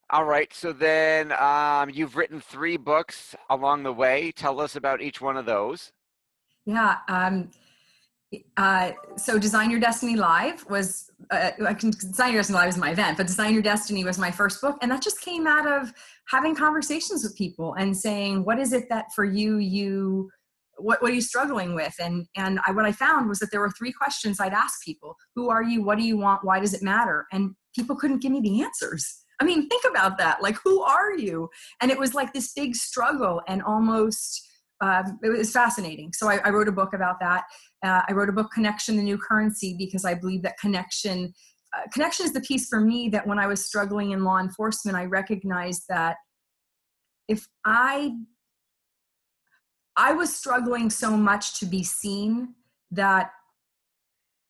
All 0.10 0.26
right. 0.26 0.54
So 0.54 0.74
then 0.74 1.32
um, 1.34 1.90
you've 1.90 2.18
written 2.18 2.42
three 2.42 2.76
books 2.76 3.36
along 3.50 3.84
the 3.84 3.94
way. 3.94 4.32
Tell 4.36 4.60
us 4.60 4.76
about 4.76 5.02
each 5.02 5.22
one 5.22 5.38
of 5.38 5.46
those. 5.46 5.92
Yeah. 6.66 6.98
Um, 7.08 7.50
uh, 8.58 8.92
so 9.18 9.38
Design 9.38 9.70
Your 9.72 9.80
Destiny 9.80 10.16
Live 10.16 10.66
was, 10.70 11.12
uh, 11.32 11.52
I 11.66 11.74
can, 11.74 11.92
Design 11.92 12.34
Your 12.34 12.40
Destiny 12.40 12.60
Live 12.60 12.70
is 12.70 12.78
my 12.78 12.92
event, 12.92 13.18
but 13.18 13.28
Design 13.28 13.54
Your 13.54 13.62
Destiny 13.62 14.04
was 14.04 14.18
my 14.18 14.32
first 14.32 14.62
book. 14.62 14.78
And 14.82 14.92
that 14.92 15.02
just 15.02 15.22
came 15.22 15.48
out 15.48 15.68
of 15.68 15.92
having 16.30 16.56
conversations 16.56 17.24
with 17.24 17.36
people 17.36 17.74
and 17.74 17.96
saying, 17.96 18.46
what 18.46 18.60
is 18.60 18.74
it 18.74 18.88
that 18.90 19.06
for 19.14 19.26
you, 19.26 19.58
you, 19.58 20.30
what, 20.78 21.02
what 21.02 21.12
are 21.12 21.16
you 21.16 21.22
struggling 21.22 21.76
with? 21.76 21.94
And, 22.00 22.26
and 22.38 22.60
I, 22.66 22.72
what 22.72 22.86
I 22.86 22.92
found 22.92 23.28
was 23.28 23.40
that 23.40 23.52
there 23.52 23.60
were 23.60 23.72
three 23.72 23.92
questions 23.92 24.40
I'd 24.40 24.54
ask 24.54 24.84
people. 24.84 25.16
Who 25.36 25.50
are 25.50 25.64
you? 25.64 25.84
What 25.84 25.98
do 25.98 26.04
you 26.04 26.18
want? 26.18 26.46
Why 26.46 26.60
does 26.60 26.74
it 26.74 26.82
matter? 26.82 27.26
And 27.32 27.56
people 27.76 27.96
couldn't 27.96 28.22
give 28.22 28.32
me 28.32 28.42
the 28.42 28.64
answers. 28.64 29.24
I 29.40 29.44
mean, 29.44 29.68
think 29.68 29.84
about 29.90 30.18
that. 30.20 30.42
Like, 30.42 30.56
who 30.64 30.82
are 30.84 31.18
you? 31.18 31.50
And 31.82 31.92
it 31.92 31.98
was 31.98 32.14
like 32.14 32.32
this 32.32 32.54
big 32.54 32.76
struggle 32.76 33.42
and 33.48 33.62
almost 33.64 34.48
um, 34.82 35.20
it 35.24 35.30
was 35.30 35.52
fascinating. 35.52 36.12
So 36.14 36.28
I, 36.28 36.40
I, 36.44 36.50
wrote 36.50 36.68
a 36.68 36.72
book 36.72 36.94
about 36.94 37.20
that. 37.20 37.44
Uh, 37.84 38.02
I 38.10 38.14
wrote 38.14 38.30
a 38.30 38.32
book, 38.32 38.52
Connection: 38.52 38.98
The 38.98 39.04
New 39.04 39.18
Currency, 39.18 39.76
because 39.78 40.06
I 40.06 40.16
believe 40.16 40.42
that 40.42 40.60
connection 40.60 41.34
uh, 41.74 41.88
connection 41.94 42.26
is 42.26 42.34
the 42.34 42.42
piece 42.42 42.68
for 42.68 42.82
me 42.82 43.10
that 43.10 43.26
when 43.26 43.40
I 43.40 43.48
was 43.48 43.66
struggling 43.66 44.12
in 44.12 44.24
law 44.24 44.40
enforcement, 44.40 44.98
I 44.98 45.06
recognized 45.06 45.84
that 45.90 46.18
if 47.28 47.48
I 47.66 48.12
I 49.96 50.14
was 50.14 50.36
struggling 50.36 50.90
so 50.90 51.16
much 51.16 51.60
to 51.60 51.66
be 51.66 51.84
seen 51.84 52.56
that 52.92 53.32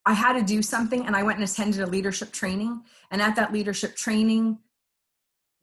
I 0.05 0.13
had 0.13 0.33
to 0.33 0.43
do 0.43 0.61
something 0.61 1.05
and 1.05 1.15
I 1.15 1.23
went 1.23 1.39
and 1.39 1.47
attended 1.47 1.81
a 1.81 1.88
leadership 1.88 2.31
training. 2.31 2.81
And 3.11 3.21
at 3.21 3.35
that 3.35 3.53
leadership 3.53 3.95
training, 3.95 4.59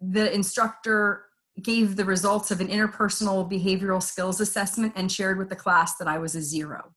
the 0.01 0.33
instructor 0.33 1.25
gave 1.63 1.97
the 1.97 2.05
results 2.05 2.51
of 2.51 2.61
an 2.61 2.69
interpersonal 2.69 3.51
behavioral 3.51 4.03
skills 4.03 4.41
assessment 4.41 4.93
and 4.97 5.11
shared 5.11 5.39
with 5.39 5.49
the 5.49 5.57
class 5.57 5.97
that 5.97 6.09
I 6.09 6.19
was 6.19 6.35
a 6.35 6.43
zero. 6.43 6.93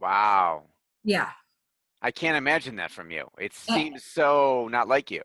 Wow. 0.00 0.64
Yeah. 1.04 1.30
I 2.02 2.10
can't 2.10 2.36
imagine 2.36 2.76
that 2.76 2.90
from 2.90 3.10
you. 3.10 3.28
It 3.38 3.52
seems 3.52 4.04
so 4.04 4.68
not 4.70 4.88
like 4.88 5.10
you. 5.10 5.22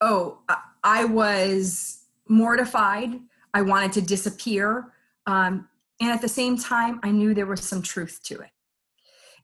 Oh, 0.00 0.38
I 0.84 1.04
was 1.04 2.04
mortified. 2.28 3.18
I 3.54 3.62
wanted 3.62 3.92
to 3.92 4.02
disappear. 4.02 4.92
Um, 5.26 5.68
and 6.00 6.10
at 6.10 6.20
the 6.20 6.28
same 6.28 6.58
time, 6.58 7.00
I 7.02 7.10
knew 7.10 7.34
there 7.34 7.46
was 7.46 7.62
some 7.62 7.82
truth 7.82 8.20
to 8.24 8.40
it. 8.40 8.50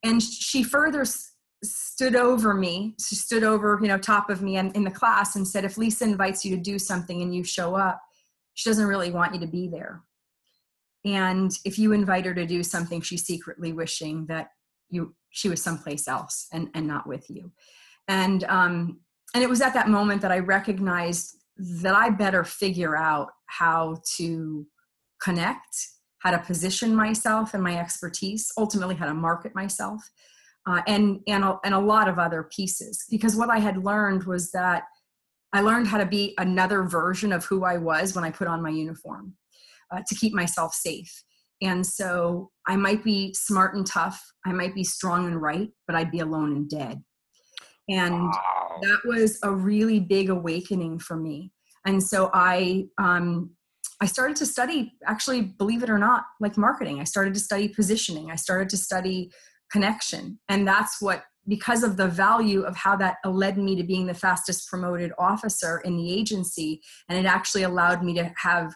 And 0.02 0.22
she 0.22 0.62
further 0.62 1.04
stood 1.64 2.14
over 2.14 2.54
me 2.54 2.94
she 3.00 3.14
stood 3.14 3.42
over 3.42 3.78
you 3.80 3.88
know 3.88 3.98
top 3.98 4.30
of 4.30 4.42
me 4.42 4.56
and 4.56 4.74
in 4.76 4.84
the 4.84 4.90
class 4.90 5.36
and 5.36 5.46
said 5.46 5.64
if 5.64 5.78
lisa 5.78 6.04
invites 6.04 6.44
you 6.44 6.54
to 6.54 6.60
do 6.60 6.78
something 6.78 7.22
and 7.22 7.34
you 7.34 7.42
show 7.42 7.74
up 7.74 8.02
she 8.54 8.68
doesn't 8.68 8.86
really 8.86 9.10
want 9.10 9.34
you 9.34 9.40
to 9.40 9.46
be 9.46 9.68
there. 9.68 10.02
And 11.04 11.52
if 11.64 11.78
you 11.78 11.92
invite 11.92 12.24
her 12.24 12.34
to 12.34 12.46
do 12.46 12.62
something 12.62 13.00
she's 13.00 13.24
secretly 13.24 13.72
wishing 13.72 14.26
that 14.26 14.48
you 14.88 15.14
she 15.30 15.48
was 15.48 15.62
someplace 15.62 16.08
else 16.08 16.46
and 16.52 16.68
and 16.74 16.86
not 16.86 17.06
with 17.06 17.28
you. 17.28 17.52
And 18.08 18.44
um 18.44 19.00
and 19.34 19.42
it 19.42 19.50
was 19.50 19.60
at 19.60 19.74
that 19.74 19.88
moment 19.88 20.22
that 20.22 20.32
i 20.32 20.38
recognized 20.38 21.36
that 21.56 21.94
i 21.94 22.08
better 22.08 22.44
figure 22.44 22.96
out 22.96 23.30
how 23.46 23.96
to 24.16 24.66
connect 25.22 25.88
how 26.18 26.30
to 26.30 26.38
position 26.38 26.94
myself 26.94 27.54
and 27.54 27.62
my 27.62 27.78
expertise 27.78 28.50
ultimately 28.56 28.94
how 28.94 29.06
to 29.06 29.14
market 29.14 29.54
myself 29.54 30.00
uh, 30.66 30.82
and 30.86 31.20
and 31.26 31.44
a, 31.44 31.58
and 31.64 31.74
a 31.74 31.78
lot 31.78 32.08
of 32.08 32.18
other 32.18 32.44
pieces. 32.44 33.04
Because 33.10 33.36
what 33.36 33.50
I 33.50 33.58
had 33.58 33.84
learned 33.84 34.24
was 34.24 34.50
that 34.52 34.84
I 35.54 35.60
learned 35.60 35.86
how 35.86 35.96
to 35.96 36.04
be 36.04 36.34
another 36.36 36.82
version 36.82 37.32
of 37.32 37.44
who 37.46 37.64
I 37.64 37.78
was 37.78 38.14
when 38.14 38.24
I 38.24 38.30
put 38.30 38.48
on 38.48 38.62
my 38.62 38.68
uniform 38.68 39.34
uh, 39.90 40.02
to 40.06 40.14
keep 40.14 40.34
myself 40.34 40.74
safe. 40.74 41.24
And 41.62 41.86
so 41.86 42.50
I 42.66 42.76
might 42.76 43.02
be 43.02 43.32
smart 43.32 43.74
and 43.74 43.86
tough, 43.86 44.22
I 44.44 44.52
might 44.52 44.74
be 44.74 44.84
strong 44.84 45.26
and 45.26 45.40
right, 45.40 45.70
but 45.86 45.96
I'd 45.96 46.10
be 46.10 46.18
alone 46.18 46.52
and 46.52 46.68
dead. 46.68 47.02
And 47.88 48.24
wow. 48.24 48.80
that 48.82 49.00
was 49.06 49.38
a 49.42 49.50
really 49.50 50.00
big 50.00 50.28
awakening 50.28 50.98
for 50.98 51.16
me. 51.16 51.52
And 51.86 52.02
so 52.02 52.30
I 52.34 52.86
um, 52.98 53.50
I 54.00 54.06
started 54.06 54.36
to 54.38 54.46
study, 54.46 54.92
actually, 55.06 55.40
believe 55.42 55.82
it 55.82 55.90
or 55.90 55.98
not, 55.98 56.24
like 56.40 56.56
marketing. 56.56 57.00
I 57.00 57.04
started 57.04 57.32
to 57.34 57.40
study 57.40 57.68
positioning. 57.68 58.30
I 58.30 58.36
started 58.36 58.68
to 58.70 58.76
study 58.76 59.30
connection. 59.70 60.38
And 60.48 60.66
that's 60.66 61.00
what, 61.00 61.24
because 61.48 61.82
of 61.82 61.96
the 61.96 62.08
value 62.08 62.62
of 62.62 62.76
how 62.76 62.96
that 62.96 63.16
led 63.24 63.58
me 63.58 63.76
to 63.76 63.82
being 63.82 64.06
the 64.06 64.14
fastest 64.14 64.68
promoted 64.68 65.12
officer 65.18 65.80
in 65.84 65.96
the 65.96 66.12
agency, 66.12 66.80
and 67.08 67.18
it 67.18 67.26
actually 67.26 67.62
allowed 67.62 68.02
me 68.02 68.14
to 68.14 68.32
have 68.36 68.74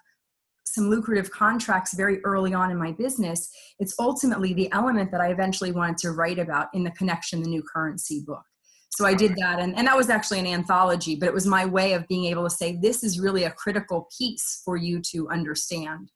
some 0.67 0.91
lucrative 0.91 1.31
contracts 1.31 1.95
very 1.95 2.23
early 2.25 2.55
on 2.55 2.71
in 2.71 2.77
my 2.77 2.93
business, 2.93 3.51
it's 3.79 3.95
ultimately 3.99 4.53
the 4.53 4.71
element 4.73 5.11
that 5.11 5.21
I 5.21 5.29
eventually 5.29 5.73
wanted 5.73 5.99
to 5.99 6.13
write 6.13 6.39
about 6.39 6.69
in 6.75 6.85
the 6.85 6.91
Connection, 6.91 7.43
the 7.43 7.49
New 7.49 7.63
Currency 7.63 8.23
book. 8.27 8.43
So 8.91 9.07
I 9.07 9.15
did 9.15 9.37
that, 9.37 9.61
and, 9.61 9.77
and 9.77 9.87
that 9.87 9.97
was 9.97 10.11
actually 10.11 10.41
an 10.41 10.47
anthology, 10.47 11.15
but 11.15 11.27
it 11.27 11.35
was 11.35 11.47
my 11.47 11.65
way 11.65 11.93
of 11.93 12.09
being 12.09 12.25
able 12.25 12.45
to 12.45 12.51
say, 12.51 12.77
this 12.83 13.05
is 13.05 13.21
really 13.21 13.45
a 13.45 13.51
critical 13.51 14.09
piece 14.17 14.61
for 14.65 14.77
you 14.77 15.01
to 15.13 15.29
understand. 15.31 16.11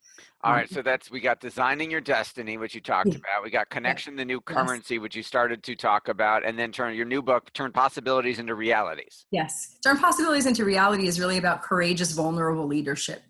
All 0.45 0.53
right, 0.53 0.69
so 0.69 0.83
that's 0.83 1.09
we 1.09 1.21
got 1.21 1.39
designing 1.39 1.89
your 1.89 2.01
destiny, 2.01 2.57
which 2.57 2.75
you 2.75 2.81
talked 2.81 3.11
yeah. 3.11 3.15
about. 3.17 3.45
We 3.45 3.51
got 3.51 3.71
connection, 3.71 4.17
the 4.17 4.25
new 4.25 4.41
currency, 4.41 4.95
yes. 4.95 5.01
which 5.03 5.15
you 5.15 5.23
started 5.23 5.63
to 5.63 5.77
talk 5.77 6.09
about, 6.09 6.45
and 6.45 6.59
then 6.59 6.73
turn 6.73 6.97
your 6.97 7.07
new 7.07 7.23
book, 7.23 7.53
turn 7.53 7.71
possibilities 7.71 8.41
into 8.41 8.57
realities. 8.57 9.25
Yes, 9.31 9.79
turn 9.85 9.99
possibilities 9.99 10.47
into 10.47 10.65
reality 10.65 11.07
is 11.07 11.21
really 11.21 11.39
about 11.39 11.63
courageous, 11.63 12.11
vulnerable 12.11 12.67
leadership. 12.67 13.23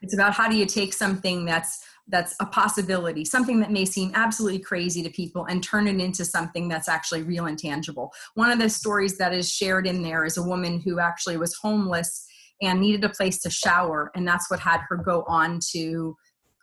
It's 0.00 0.14
about 0.14 0.32
how 0.32 0.48
do 0.48 0.56
you 0.56 0.64
take 0.64 0.92
something 0.92 1.44
that's 1.44 1.84
that's 2.06 2.36
a 2.40 2.46
possibility, 2.46 3.24
something 3.24 3.60
that 3.60 3.70
may 3.72 3.84
seem 3.84 4.12
absolutely 4.14 4.60
crazy 4.60 5.02
to 5.02 5.10
people, 5.10 5.46
and 5.46 5.64
turn 5.64 5.88
it 5.88 6.00
into 6.00 6.24
something 6.24 6.68
that's 6.68 6.88
actually 6.88 7.22
real 7.22 7.46
and 7.46 7.58
tangible. 7.58 8.12
One 8.34 8.50
of 8.50 8.60
the 8.60 8.68
stories 8.68 9.18
that 9.18 9.32
is 9.32 9.52
shared 9.52 9.88
in 9.88 10.02
there 10.02 10.24
is 10.24 10.36
a 10.36 10.42
woman 10.42 10.80
who 10.80 11.00
actually 11.00 11.36
was 11.36 11.54
homeless 11.56 12.26
and 12.62 12.80
needed 12.80 13.02
a 13.04 13.08
place 13.08 13.38
to 13.40 13.50
shower, 13.50 14.12
and 14.14 14.26
that's 14.26 14.48
what 14.50 14.60
had 14.60 14.82
her 14.88 14.96
go 14.96 15.24
on 15.26 15.58
to 15.72 16.16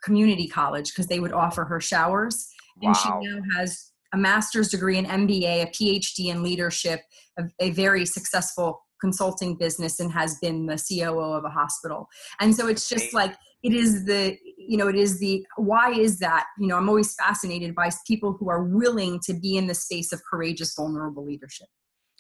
community 0.08 0.48
college 0.48 0.92
because 0.92 1.08
they 1.08 1.20
would 1.20 1.34
offer 1.34 1.66
her 1.66 1.82
showers. 1.82 2.48
Wow. 2.82 2.88
And 2.88 2.98
she 2.98 3.10
now 3.10 3.42
has 3.58 3.92
a 4.14 4.18
master's 4.18 4.70
degree, 4.70 4.98
an 4.98 5.06
MBA, 5.06 5.64
a 5.64 5.68
PhD 5.68 6.32
in 6.32 6.42
leadership, 6.42 7.02
a, 7.38 7.44
a, 7.60 7.72
very 7.72 8.06
successful 8.06 8.80
consulting 9.02 9.58
business, 9.58 10.00
and 10.00 10.10
has 10.12 10.40
been 10.40 10.66
the 10.66 10.82
COO 10.88 11.34
of 11.34 11.44
a 11.44 11.50
hospital. 11.50 12.08
And 12.40 12.56
so 12.56 12.68
it's 12.68 12.88
just 12.88 13.14
like 13.14 13.36
it 13.64 13.74
is 13.74 14.06
the 14.06 14.38
you 14.58 14.78
know 14.78 14.88
it 14.88 14.96
is 14.96 15.20
the 15.20 15.46
why 15.58 15.92
is 15.92 16.20
that 16.20 16.46
you 16.60 16.68
know 16.68 16.78
i'm 16.78 16.88
always 16.88 17.16
fascinated 17.16 17.74
by 17.74 17.90
people 18.06 18.38
who 18.40 18.50
are 18.50 18.64
willing 18.64 19.20
to 19.26 19.34
be 19.34 19.58
in 19.58 19.66
the 19.66 19.74
space 19.74 20.14
of 20.14 20.22
courageous 20.30 20.76
vulnerable 20.76 21.26
leadership 21.26 21.68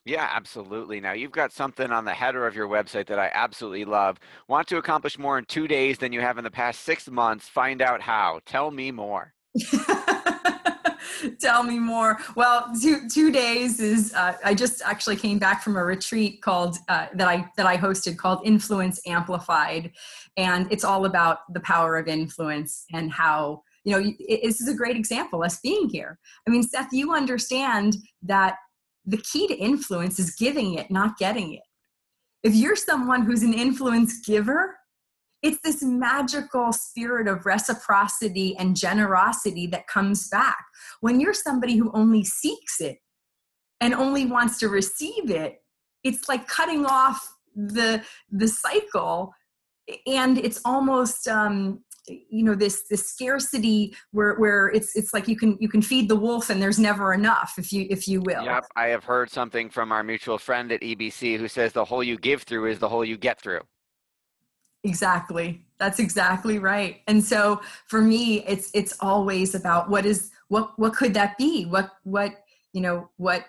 yeah, 0.07 0.29
absolutely. 0.33 0.99
Now, 0.99 1.13
you've 1.13 1.31
got 1.31 1.51
something 1.51 1.91
on 1.91 2.05
the 2.05 2.13
header 2.13 2.47
of 2.47 2.55
your 2.55 2.67
website 2.67 3.07
that 3.07 3.19
I 3.19 3.29
absolutely 3.33 3.85
love. 3.85 4.19
Want 4.47 4.67
to 4.69 4.77
accomplish 4.77 5.17
more 5.17 5.37
in 5.37 5.45
two 5.45 5.67
days 5.67 5.97
than 5.97 6.13
you 6.13 6.21
have 6.21 6.37
in 6.37 6.43
the 6.43 6.51
past 6.51 6.81
six 6.81 7.09
months? 7.09 7.47
Find 7.47 7.81
out 7.81 8.01
how. 8.01 8.39
Tell 8.45 8.71
me 8.71 8.91
more. 8.91 9.33
Tell 11.39 11.63
me 11.63 11.79
more. 11.79 12.19
Well, 12.35 12.71
two 12.79 13.09
two 13.09 13.31
days 13.31 13.79
is. 13.79 14.13
Uh, 14.13 14.33
I 14.43 14.53
just 14.53 14.81
actually 14.83 15.15
came 15.15 15.39
back 15.39 15.63
from 15.63 15.75
a 15.75 15.83
retreat 15.83 16.41
called 16.41 16.77
uh, 16.89 17.07
that 17.13 17.27
I 17.27 17.49
that 17.57 17.65
I 17.65 17.77
hosted 17.77 18.17
called 18.17 18.41
Influence 18.45 18.99
Amplified, 19.07 19.91
and 20.35 20.71
it's 20.71 20.83
all 20.83 21.05
about 21.05 21.39
the 21.53 21.59
power 21.61 21.97
of 21.97 22.07
influence 22.07 22.85
and 22.93 23.11
how 23.11 23.63
you 23.83 23.93
know 23.93 24.13
it, 24.19 24.43
this 24.43 24.61
is 24.61 24.67
a 24.67 24.75
great 24.75 24.95
example. 24.95 25.43
Us 25.43 25.59
being 25.59 25.89
here. 25.89 26.19
I 26.47 26.51
mean, 26.51 26.63
Seth, 26.63 26.89
you 26.91 27.13
understand 27.13 27.97
that 28.23 28.57
the 29.07 29.17
key 29.17 29.47
to 29.47 29.55
influence 29.55 30.19
is 30.19 30.35
giving 30.35 30.73
it, 30.73 30.91
not 30.91 31.17
getting 31.17 31.53
it. 31.53 31.63
If 32.43 32.53
you're 32.53 32.75
someone 32.75 33.23
who's 33.23 33.41
an 33.41 33.53
influence 33.53 34.19
giver, 34.19 34.77
it's 35.41 35.61
this 35.63 35.81
magical 35.81 36.73
spirit 36.73 37.27
of 37.27 37.45
reciprocity 37.45 38.55
and 38.57 38.75
generosity 38.75 39.65
that 39.67 39.87
comes 39.87 40.27
back. 40.27 40.57
When 40.99 41.21
you're 41.21 41.33
somebody 41.33 41.77
who 41.77 41.91
only 41.93 42.23
seeks 42.23 42.81
it 42.81 42.97
and 43.79 43.93
only 43.93 44.25
wants 44.25 44.59
to 44.59 44.67
receive 44.67 45.31
it, 45.31 45.61
it's 46.03 46.27
like 46.27 46.47
cutting 46.47 46.85
off 46.85 47.33
the 47.55 48.03
the 48.29 48.47
cycle 48.47 49.33
and 50.05 50.37
it's 50.37 50.61
almost 50.65 51.27
um, 51.27 51.83
you 52.07 52.43
know 52.43 52.55
this 52.55 52.83
this 52.89 53.07
scarcity 53.07 53.95
where 54.11 54.35
where 54.35 54.67
it's 54.69 54.95
it's 54.95 55.13
like 55.13 55.27
you 55.27 55.35
can 55.35 55.57
you 55.59 55.67
can 55.67 55.81
feed 55.81 56.07
the 56.07 56.15
wolf 56.15 56.49
and 56.49 56.61
there's 56.61 56.79
never 56.79 57.13
enough 57.13 57.55
if 57.57 57.73
you 57.73 57.85
if 57.89 58.07
you 58.07 58.21
will. 58.21 58.43
Yep 58.43 58.65
i 58.75 58.87
have 58.87 59.03
heard 59.03 59.29
something 59.29 59.69
from 59.69 59.91
our 59.91 60.03
mutual 60.03 60.37
friend 60.37 60.71
at 60.71 60.81
ebc 60.81 61.37
who 61.37 61.47
says 61.47 61.73
the 61.73 61.83
hole 61.83 62.03
you 62.03 62.17
give 62.17 62.43
through 62.43 62.67
is 62.67 62.79
the 62.79 62.89
hole 62.89 63.03
you 63.03 63.17
get 63.17 63.41
through. 63.41 63.61
Exactly. 64.83 65.65
That's 65.79 65.99
exactly 65.99 66.59
right. 66.59 67.01
And 67.07 67.23
so 67.23 67.61
for 67.87 68.01
me 68.01 68.43
it's 68.45 68.69
it's 68.73 68.95
always 68.99 69.53
about 69.55 69.89
what 69.89 70.05
is 70.05 70.31
what 70.47 70.77
what 70.79 70.93
could 70.93 71.13
that 71.15 71.37
be? 71.37 71.65
What 71.65 71.91
what 72.03 72.31
you 72.73 72.81
know 72.81 73.09
what 73.17 73.45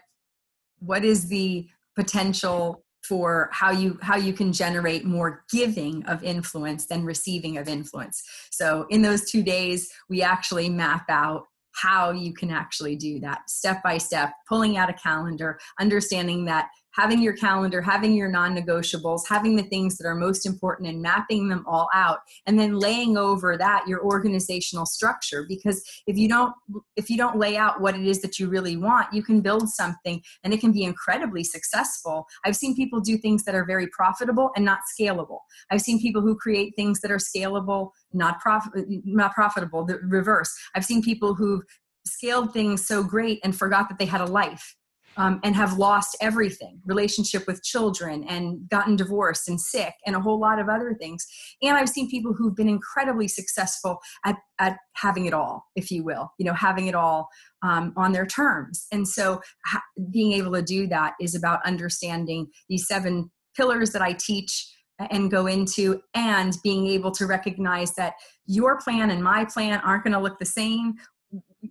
what 0.80 1.04
is 1.04 1.28
the 1.28 1.68
potential 1.94 2.84
for 3.02 3.48
how 3.52 3.70
you 3.70 3.98
how 4.02 4.16
you 4.16 4.32
can 4.32 4.52
generate 4.52 5.04
more 5.04 5.44
giving 5.50 6.04
of 6.06 6.22
influence 6.22 6.86
than 6.86 7.04
receiving 7.04 7.56
of 7.56 7.68
influence. 7.68 8.22
So 8.50 8.86
in 8.90 9.02
those 9.02 9.30
two 9.30 9.42
days 9.42 9.88
we 10.08 10.22
actually 10.22 10.68
map 10.68 11.06
out 11.08 11.44
how 11.72 12.10
you 12.10 12.34
can 12.34 12.50
actually 12.50 12.96
do 12.96 13.20
that 13.20 13.48
step 13.48 13.82
by 13.82 13.98
step 13.98 14.32
pulling 14.48 14.76
out 14.76 14.90
a 14.90 14.94
calendar 14.94 15.58
understanding 15.78 16.44
that 16.46 16.68
having 16.98 17.22
your 17.22 17.32
calendar, 17.32 17.80
having 17.80 18.12
your 18.12 18.28
non 18.28 18.56
negotiables, 18.56 19.22
having 19.28 19.54
the 19.54 19.62
things 19.62 19.96
that 19.96 20.06
are 20.06 20.16
most 20.16 20.44
important 20.44 20.88
and 20.88 21.00
mapping 21.00 21.48
them 21.48 21.64
all 21.66 21.88
out, 21.94 22.18
and 22.46 22.58
then 22.58 22.76
laying 22.76 23.16
over 23.16 23.56
that 23.56 23.86
your 23.86 24.02
organizational 24.04 24.84
structure. 24.84 25.46
Because 25.48 25.80
if 26.08 26.16
you 26.16 26.28
don't, 26.28 26.52
if 26.96 27.08
you 27.08 27.16
don't 27.16 27.38
lay 27.38 27.56
out 27.56 27.80
what 27.80 27.94
it 27.94 28.04
is 28.04 28.20
that 28.22 28.40
you 28.40 28.48
really 28.48 28.76
want, 28.76 29.12
you 29.12 29.22
can 29.22 29.40
build 29.40 29.68
something 29.68 30.20
and 30.42 30.52
it 30.52 30.60
can 30.60 30.72
be 30.72 30.82
incredibly 30.82 31.44
successful. 31.44 32.26
I've 32.44 32.56
seen 32.56 32.74
people 32.74 33.00
do 33.00 33.16
things 33.16 33.44
that 33.44 33.54
are 33.54 33.64
very 33.64 33.86
profitable 33.88 34.50
and 34.56 34.64
not 34.64 34.80
scalable. 34.92 35.38
I've 35.70 35.82
seen 35.82 36.00
people 36.00 36.20
who 36.20 36.34
create 36.34 36.74
things 36.74 37.00
that 37.02 37.12
are 37.12 37.18
scalable, 37.18 37.90
not 38.12 38.40
profit, 38.40 38.86
not 39.04 39.34
profitable. 39.34 39.84
The 39.84 40.00
reverse. 40.02 40.52
I've 40.74 40.84
seen 40.84 41.02
people 41.02 41.34
who've 41.34 41.62
scaled 42.04 42.52
things 42.52 42.84
so 42.86 43.04
great 43.04 43.38
and 43.44 43.54
forgot 43.54 43.88
that 43.88 43.98
they 43.98 44.06
had 44.06 44.20
a 44.20 44.26
life 44.26 44.74
um, 45.18 45.40
and 45.44 45.54
have 45.54 45.76
lost 45.76 46.16
everything 46.20 46.80
relationship 46.86 47.46
with 47.46 47.62
children 47.62 48.24
and 48.24 48.68
gotten 48.70 48.96
divorced 48.96 49.48
and 49.48 49.60
sick 49.60 49.92
and 50.06 50.16
a 50.16 50.20
whole 50.20 50.40
lot 50.40 50.58
of 50.58 50.68
other 50.68 50.96
things. 50.98 51.26
And 51.62 51.76
i've 51.76 51.88
seen 51.88 52.10
people 52.10 52.32
who've 52.32 52.56
been 52.56 52.68
incredibly 52.68 53.28
successful 53.28 53.98
at, 54.24 54.36
at 54.58 54.78
having 54.94 55.26
it 55.26 55.34
all 55.34 55.66
if 55.76 55.90
you 55.90 56.02
will 56.04 56.32
you 56.38 56.46
know 56.46 56.54
having 56.54 56.86
it 56.86 56.94
all 56.94 57.28
um, 57.62 57.92
on 57.96 58.12
their 58.12 58.26
terms. 58.26 58.86
And 58.92 59.06
so 59.06 59.40
ha- 59.66 59.82
being 60.12 60.32
able 60.32 60.52
to 60.52 60.62
do 60.62 60.86
that 60.88 61.14
is 61.20 61.34
about 61.34 61.64
understanding 61.66 62.46
these 62.68 62.86
seven 62.86 63.30
pillars 63.56 63.90
that 63.90 64.02
i 64.02 64.12
teach 64.12 64.66
and 65.10 65.30
go 65.30 65.46
into 65.46 66.00
and 66.14 66.56
being 66.62 66.86
able 66.86 67.10
to 67.12 67.26
recognize 67.26 67.94
that 67.94 68.14
your 68.46 68.78
plan 68.78 69.10
and 69.10 69.22
my 69.22 69.44
plan 69.44 69.80
aren't 69.80 70.04
going 70.04 70.12
to 70.12 70.20
look 70.20 70.38
the 70.38 70.46
same 70.46 70.94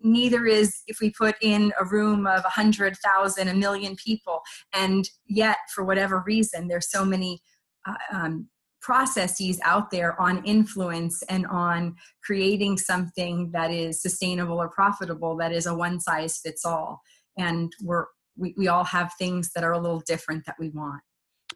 neither 0.03 0.45
is 0.45 0.81
if 0.87 0.99
we 0.99 1.09
put 1.09 1.35
in 1.41 1.73
a 1.79 1.85
room 1.85 2.27
of 2.27 2.43
a 2.45 2.49
hundred 2.49 2.95
thousand 2.97 3.47
a 3.47 3.53
million 3.53 3.95
people. 3.95 4.41
And 4.73 5.07
yet 5.27 5.57
for 5.73 5.83
whatever 5.83 6.23
reason 6.25 6.67
there's 6.67 6.89
so 6.89 7.05
many 7.05 7.41
uh, 7.87 7.93
um, 8.11 8.49
processes 8.81 9.59
out 9.63 9.91
there 9.91 10.19
on 10.21 10.43
influence 10.45 11.23
and 11.23 11.45
on 11.47 11.95
creating 12.23 12.77
something 12.77 13.51
that 13.51 13.71
is 13.71 14.01
sustainable 14.01 14.61
or 14.61 14.69
profitable 14.69 15.35
that 15.37 15.51
is 15.51 15.65
a 15.65 15.75
one 15.75 15.99
size 15.99 16.37
fits 16.37 16.63
all 16.63 17.01
and 17.37 17.73
we're 17.83 18.05
we, 18.37 18.53
we 18.57 18.67
all 18.67 18.83
have 18.83 19.13
things 19.17 19.51
that 19.53 19.63
are 19.63 19.73
a 19.73 19.79
little 19.79 20.01
different 20.01 20.45
that 20.45 20.55
we 20.59 20.69
want. 20.69 21.01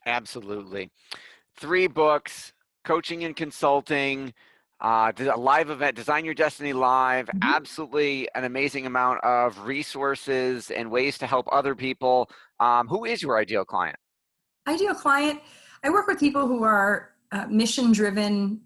Absolutely. 0.06 0.90
Three 1.56 1.88
books 1.88 2.54
coaching 2.84 3.24
and 3.24 3.36
consulting 3.36 4.34
uh, 4.82 5.12
a 5.20 5.38
live 5.38 5.70
event, 5.70 5.96
Design 5.96 6.26
Your 6.26 6.34
Destiny 6.34 6.74
Live. 6.74 7.28
Mm-hmm. 7.28 7.40
Absolutely 7.44 8.28
an 8.36 8.44
amazing 8.44 8.86
amount 8.86 9.24
of 9.24 9.60
resources 9.66 10.72
and 10.72 10.90
ways 10.90 11.18
to 11.20 11.28
help 11.28 11.48
other 11.52 11.76
people. 11.76 12.30
Um, 12.60 12.88
who 12.88 13.06
is 13.06 13.22
your 13.22 13.38
ideal 13.38 13.64
client? 13.64 13.98
Ideal 14.68 14.96
client. 14.96 15.40
I 15.84 15.90
work 15.90 16.08
with 16.08 16.20
people 16.20 16.48
who 16.48 16.64
are 16.64 17.12
uh, 17.32 17.46
mission 17.48 17.92
driven 17.92 18.62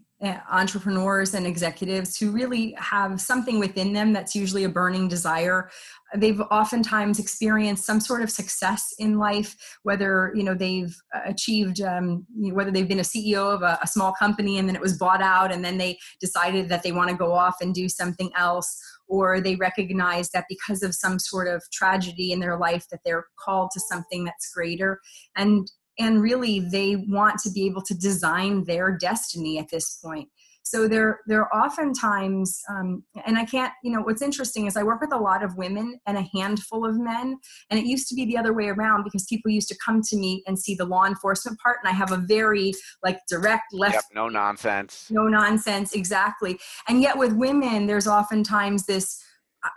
entrepreneurs 0.49 1.33
and 1.33 1.45
executives 1.45 2.17
who 2.17 2.31
really 2.31 2.73
have 2.77 3.19
something 3.19 3.59
within 3.59 3.91
them 3.91 4.13
that's 4.13 4.33
usually 4.33 4.63
a 4.63 4.69
burning 4.69 5.09
desire. 5.09 5.69
They've 6.15 6.39
oftentimes 6.39 7.19
experienced 7.19 7.85
some 7.85 7.99
sort 7.99 8.21
of 8.21 8.31
success 8.31 8.93
in 8.97 9.17
life 9.17 9.55
whether 9.83 10.31
you 10.33 10.43
know 10.43 10.53
they've 10.53 10.95
uh, 11.13 11.21
achieved 11.25 11.81
um, 11.81 12.25
whether 12.37 12.71
they've 12.71 12.87
been 12.87 12.99
a 12.99 13.03
ceo 13.03 13.53
of 13.53 13.61
a, 13.61 13.77
a 13.83 13.87
small 13.87 14.13
company 14.13 14.57
and 14.57 14.69
then 14.69 14.75
it 14.75 14.81
was 14.81 14.97
bought 14.97 15.21
out 15.21 15.51
and 15.51 15.65
then 15.65 15.77
they 15.77 15.97
decided 16.21 16.69
that 16.69 16.81
they 16.81 16.93
want 16.93 17.09
to 17.09 17.15
go 17.15 17.33
off 17.33 17.55
and 17.59 17.73
do 17.73 17.89
something 17.89 18.31
else 18.37 18.79
or 19.07 19.39
they 19.41 19.55
recognize 19.55 20.29
that 20.29 20.45
because 20.49 20.81
of 20.81 20.95
some 20.95 21.19
sort 21.19 21.47
of 21.47 21.63
tragedy 21.71 22.31
in 22.31 22.39
their 22.39 22.57
life 22.57 22.85
that 22.89 23.01
they're 23.03 23.25
called 23.37 23.69
to 23.71 23.79
something 23.79 24.23
that's 24.23 24.51
greater. 24.53 24.99
And 25.35 25.69
and 25.99 26.21
really 26.21 26.59
they 26.59 26.95
want 26.95 27.39
to 27.39 27.51
be 27.51 27.65
able 27.65 27.81
to 27.83 27.93
design 27.93 28.63
their 28.65 28.97
destiny 28.97 29.57
at 29.59 29.69
this 29.69 29.97
point. 30.03 30.29
So 30.65 30.87
they're 30.87 31.19
they're 31.27 31.55
oftentimes 31.55 32.59
um, 32.69 33.03
and 33.25 33.37
i 33.37 33.45
can't 33.45 33.71
you 33.83 33.91
know 33.91 34.01
what's 34.01 34.23
interesting 34.23 34.65
is 34.65 34.75
i 34.75 34.81
work 34.81 34.99
with 34.99 35.13
a 35.13 35.17
lot 35.17 35.43
of 35.43 35.55
women 35.57 35.99
and 36.07 36.17
a 36.17 36.27
handful 36.33 36.85
of 36.85 36.97
men. 36.97 37.37
And 37.69 37.79
it 37.79 37.85
used 37.85 38.07
to 38.09 38.15
be 38.15 38.25
the 38.25 38.35
other 38.35 38.51
way 38.51 38.69
around 38.69 39.03
because 39.03 39.25
people 39.25 39.51
used 39.51 39.67
to 39.69 39.77
come 39.85 40.01
to 40.01 40.17
me 40.17 40.43
and 40.47 40.57
see 40.57 40.73
the 40.73 40.85
law 40.85 41.05
enforcement 41.05 41.59
part. 41.59 41.77
And 41.83 41.93
i 41.93 41.95
have 41.95 42.11
a 42.11 42.17
very 42.17 42.73
like 43.03 43.19
direct 43.29 43.73
left 43.73 43.93
yep, 43.93 44.03
no 44.15 44.27
nonsense. 44.27 45.07
No 45.11 45.27
nonsense 45.27 45.93
exactly. 45.93 46.57
And 46.89 46.99
yet 46.99 47.15
with 47.15 47.33
women 47.33 47.85
there's 47.85 48.07
oftentimes 48.07 48.87
this 48.87 49.21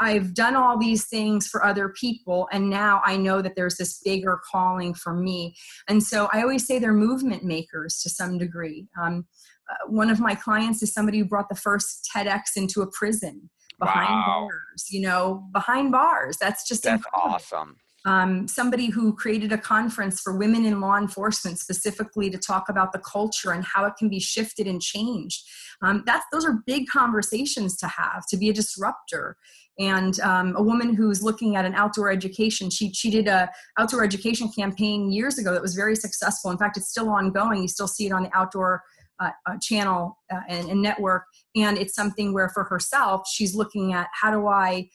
I've 0.00 0.34
done 0.34 0.56
all 0.56 0.78
these 0.78 1.06
things 1.06 1.46
for 1.46 1.64
other 1.64 1.88
people, 1.90 2.48
and 2.52 2.70
now 2.70 3.02
I 3.04 3.16
know 3.16 3.42
that 3.42 3.56
there's 3.56 3.76
this 3.76 4.00
bigger 4.04 4.40
calling 4.50 4.94
for 4.94 5.14
me. 5.14 5.54
And 5.88 6.02
so 6.02 6.28
I 6.32 6.42
always 6.42 6.66
say 6.66 6.78
they're 6.78 6.92
movement 6.92 7.44
makers 7.44 8.00
to 8.02 8.10
some 8.10 8.38
degree. 8.38 8.86
Um, 9.00 9.26
uh, 9.70 9.88
one 9.88 10.10
of 10.10 10.20
my 10.20 10.34
clients 10.34 10.82
is 10.82 10.92
somebody 10.92 11.18
who 11.18 11.24
brought 11.24 11.48
the 11.48 11.54
first 11.54 12.08
TEDx 12.14 12.56
into 12.56 12.80
a 12.80 12.90
prison 12.90 13.50
behind 13.78 14.08
wow. 14.08 14.48
bars, 14.50 14.86
you 14.90 15.00
know, 15.00 15.44
behind 15.52 15.92
bars. 15.92 16.36
That's 16.40 16.66
just 16.66 16.84
that's 16.84 17.04
incredible. 17.04 17.34
awesome. 17.34 17.76
Um, 18.04 18.46
somebody 18.46 18.86
who 18.86 19.12
created 19.12 19.52
a 19.52 19.58
conference 19.58 20.20
for 20.20 20.36
women 20.36 20.64
in 20.64 20.80
law 20.80 20.96
enforcement 20.96 21.58
specifically 21.58 22.30
to 22.30 22.38
talk 22.38 22.68
about 22.68 22.92
the 22.92 23.00
culture 23.00 23.50
and 23.50 23.64
how 23.64 23.84
it 23.86 23.94
can 23.98 24.08
be 24.08 24.20
shifted 24.20 24.66
and 24.66 24.80
changed. 24.80 25.44
Um, 25.82 26.04
that's 26.06 26.24
those 26.32 26.44
are 26.44 26.62
big 26.66 26.86
conversations 26.88 27.76
to 27.78 27.88
have 27.88 28.24
to 28.28 28.36
be 28.36 28.48
a 28.48 28.52
disruptor. 28.52 29.36
And 29.78 30.18
um, 30.20 30.54
a 30.56 30.62
woman 30.62 30.94
who's 30.94 31.22
looking 31.22 31.56
at 31.56 31.64
an 31.64 31.74
outdoor 31.74 32.10
education 32.10 32.70
she, 32.70 32.92
she 32.92 33.10
did 33.10 33.28
a 33.28 33.50
outdoor 33.78 34.04
education 34.04 34.50
campaign 34.50 35.12
years 35.12 35.38
ago 35.38 35.52
that 35.52 35.62
was 35.62 35.74
very 35.74 35.96
successful. 35.96 36.50
In 36.50 36.58
fact 36.58 36.76
it's 36.76 36.90
still 36.90 37.08
ongoing. 37.08 37.62
You 37.62 37.68
still 37.68 37.88
see 37.88 38.06
it 38.06 38.12
on 38.12 38.24
the 38.24 38.36
outdoor 38.36 38.82
uh, 39.20 39.30
uh, 39.46 39.56
channel 39.60 40.16
uh, 40.32 40.40
and, 40.48 40.68
and 40.68 40.80
network. 40.80 41.24
And 41.56 41.76
it's 41.76 41.94
something 41.94 42.32
where 42.32 42.48
for 42.48 42.64
herself 42.64 43.28
she's 43.28 43.54
looking 43.54 43.92
at 43.92 44.06
how 44.12 44.30
do 44.30 44.46
i 44.46 44.88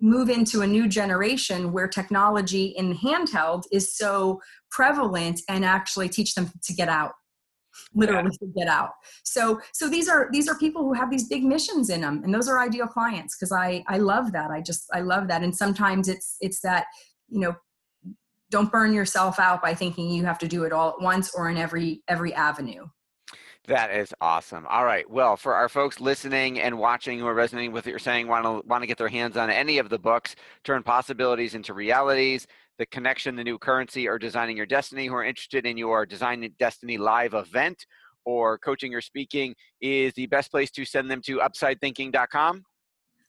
move 0.00 0.30
into 0.30 0.62
a 0.62 0.66
new 0.66 0.88
generation 0.88 1.72
where 1.72 1.88
technology 1.88 2.66
in 2.76 2.96
handheld 2.96 3.64
is 3.70 3.94
so 3.96 4.40
prevalent 4.70 5.40
and 5.48 5.64
actually 5.64 6.08
teach 6.08 6.34
them 6.34 6.50
to 6.62 6.72
get 6.72 6.88
out 6.88 7.12
literally 7.94 8.30
yeah. 8.40 8.46
to 8.46 8.52
get 8.56 8.68
out. 8.68 8.90
So 9.24 9.60
so 9.72 9.88
these 9.88 10.08
are 10.08 10.28
these 10.32 10.48
are 10.48 10.56
people 10.58 10.82
who 10.82 10.92
have 10.92 11.10
these 11.10 11.28
big 11.28 11.44
missions 11.44 11.90
in 11.90 12.00
them 12.00 12.22
and 12.24 12.34
those 12.34 12.48
are 12.48 12.58
ideal 12.58 12.86
clients 12.86 13.36
because 13.36 13.52
i 13.52 13.82
i 13.86 13.98
love 13.98 14.32
that. 14.32 14.50
I 14.50 14.60
just 14.60 14.86
i 14.92 15.00
love 15.00 15.28
that. 15.28 15.42
And 15.42 15.54
sometimes 15.54 16.08
it's 16.08 16.36
it's 16.40 16.60
that 16.60 16.86
you 17.28 17.40
know 17.40 17.54
don't 18.50 18.72
burn 18.72 18.92
yourself 18.92 19.38
out 19.38 19.62
by 19.62 19.74
thinking 19.74 20.10
you 20.10 20.24
have 20.24 20.38
to 20.38 20.48
do 20.48 20.64
it 20.64 20.72
all 20.72 20.90
at 20.90 21.00
once 21.00 21.32
or 21.34 21.48
in 21.48 21.56
every 21.56 22.02
every 22.08 22.34
avenue 22.34 22.86
that 23.66 23.90
is 23.94 24.12
awesome. 24.20 24.66
All 24.68 24.84
right. 24.84 25.08
Well, 25.08 25.36
for 25.36 25.54
our 25.54 25.68
folks 25.68 26.00
listening 26.00 26.60
and 26.60 26.78
watching 26.78 27.18
who 27.18 27.26
are 27.26 27.34
resonating 27.34 27.72
with 27.72 27.84
what 27.84 27.90
you're 27.90 27.98
saying, 27.98 28.26
want 28.26 28.44
to 28.44 28.66
want 28.66 28.82
to 28.82 28.86
get 28.86 28.98
their 28.98 29.08
hands 29.08 29.36
on 29.36 29.50
any 29.50 29.78
of 29.78 29.88
the 29.88 29.98
books, 29.98 30.34
turn 30.64 30.82
possibilities 30.82 31.54
into 31.54 31.74
realities, 31.74 32.46
the 32.78 32.86
connection, 32.86 33.36
the 33.36 33.44
new 33.44 33.58
currency, 33.58 34.08
or 34.08 34.18
designing 34.18 34.56
your 34.56 34.66
destiny, 34.66 35.06
who 35.06 35.14
are 35.14 35.24
interested 35.24 35.66
in 35.66 35.76
your 35.76 36.06
design 36.06 36.48
destiny 36.58 36.96
live 36.96 37.34
event 37.34 37.84
or 38.24 38.58
coaching 38.58 38.94
or 38.94 39.00
speaking, 39.00 39.54
is 39.80 40.12
the 40.14 40.26
best 40.26 40.50
place 40.50 40.70
to 40.70 40.84
send 40.84 41.10
them 41.10 41.20
to 41.22 41.38
upsidethinking.com 41.38 42.64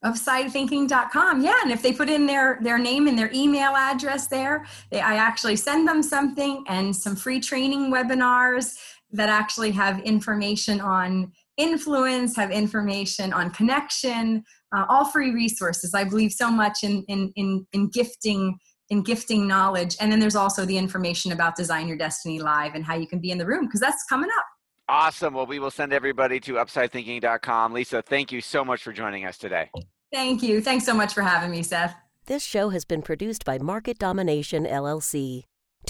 upsidethinking.com 0.04 1.44
yeah 1.44 1.60
and 1.62 1.72
if 1.72 1.84
they 1.84 1.94
put 1.94 2.10
in 2.10 2.26
their 2.26 2.58
their 2.63 2.80
name 2.80 3.08
and 3.08 3.17
their 3.17 3.30
email 3.36 3.76
address 3.76 4.26
there 4.26 4.65
they, 4.89 5.00
i 5.00 5.13
actually 5.13 5.56
send 5.56 5.88
them 5.88 6.02
something 6.02 6.63
and 6.67 6.96
some 6.96 7.15
free 7.15 7.39
training 7.39 7.91
webinars 7.91 8.80
that 9.13 9.30
actually 9.30 9.71
have 9.71 10.00
information 10.02 10.80
on 10.82 11.32
influence, 11.58 12.36
have 12.36 12.52
information 12.52 13.34
on 13.34 13.52
connection, 13.52 14.43
uh, 14.76 14.86
all 14.89 15.06
free 15.06 15.32
resources. 15.32 15.93
I 15.93 16.04
believe 16.04 16.32
so 16.32 16.50
much 16.50 16.80
in, 16.84 17.04
in, 17.08 17.32
in, 17.36 17.67
in 17.74 17.89
gifting 17.89 18.58
in 18.91 19.02
gifting 19.02 19.47
knowledge. 19.47 19.95
And 20.02 20.12
then 20.12 20.19
there's 20.19 20.36
also 20.36 20.65
the 20.65 20.78
information 20.78 21.32
about 21.32 21.56
Design 21.56 21.88
Your 21.88 21.95
Destiny 21.95 22.39
Live 22.39 22.76
and 22.76 22.84
how 22.84 22.95
you 22.95 23.08
can 23.08 23.19
be 23.19 23.32
in 23.32 23.38
the 23.38 23.45
room 23.45 23.65
because 23.65 23.80
that's 23.80 24.04
coming 24.04 24.30
up. 24.38 24.43
Awesome. 24.89 25.34
Well, 25.34 25.45
we 25.45 25.60
will 25.60 25.71
send 25.71 25.93
everybody 25.93 26.41
to 26.41 26.56
upsidethinking.com. 26.56 27.71
Lisa, 27.71 28.02
thank 28.02 28.34
you 28.34 28.41
so 28.41 28.65
much 28.65 28.84
for 28.84 28.91
joining 28.91 29.26
us 29.26 29.38
today. 29.38 29.69
Thank 30.12 30.43
you. 30.43 30.60
Thanks 30.60 30.86
so 30.86 30.93
much 30.93 31.13
for 31.13 31.21
having 31.21 31.52
me, 31.52 31.63
Seth. 31.63 31.95
This 32.26 32.43
show 32.43 32.69
has 32.69 32.84
been 32.84 33.02
produced 33.02 33.45
by 33.45 33.58
Market 33.58 33.97
Domination 33.97 34.65
LLC. 34.65 35.45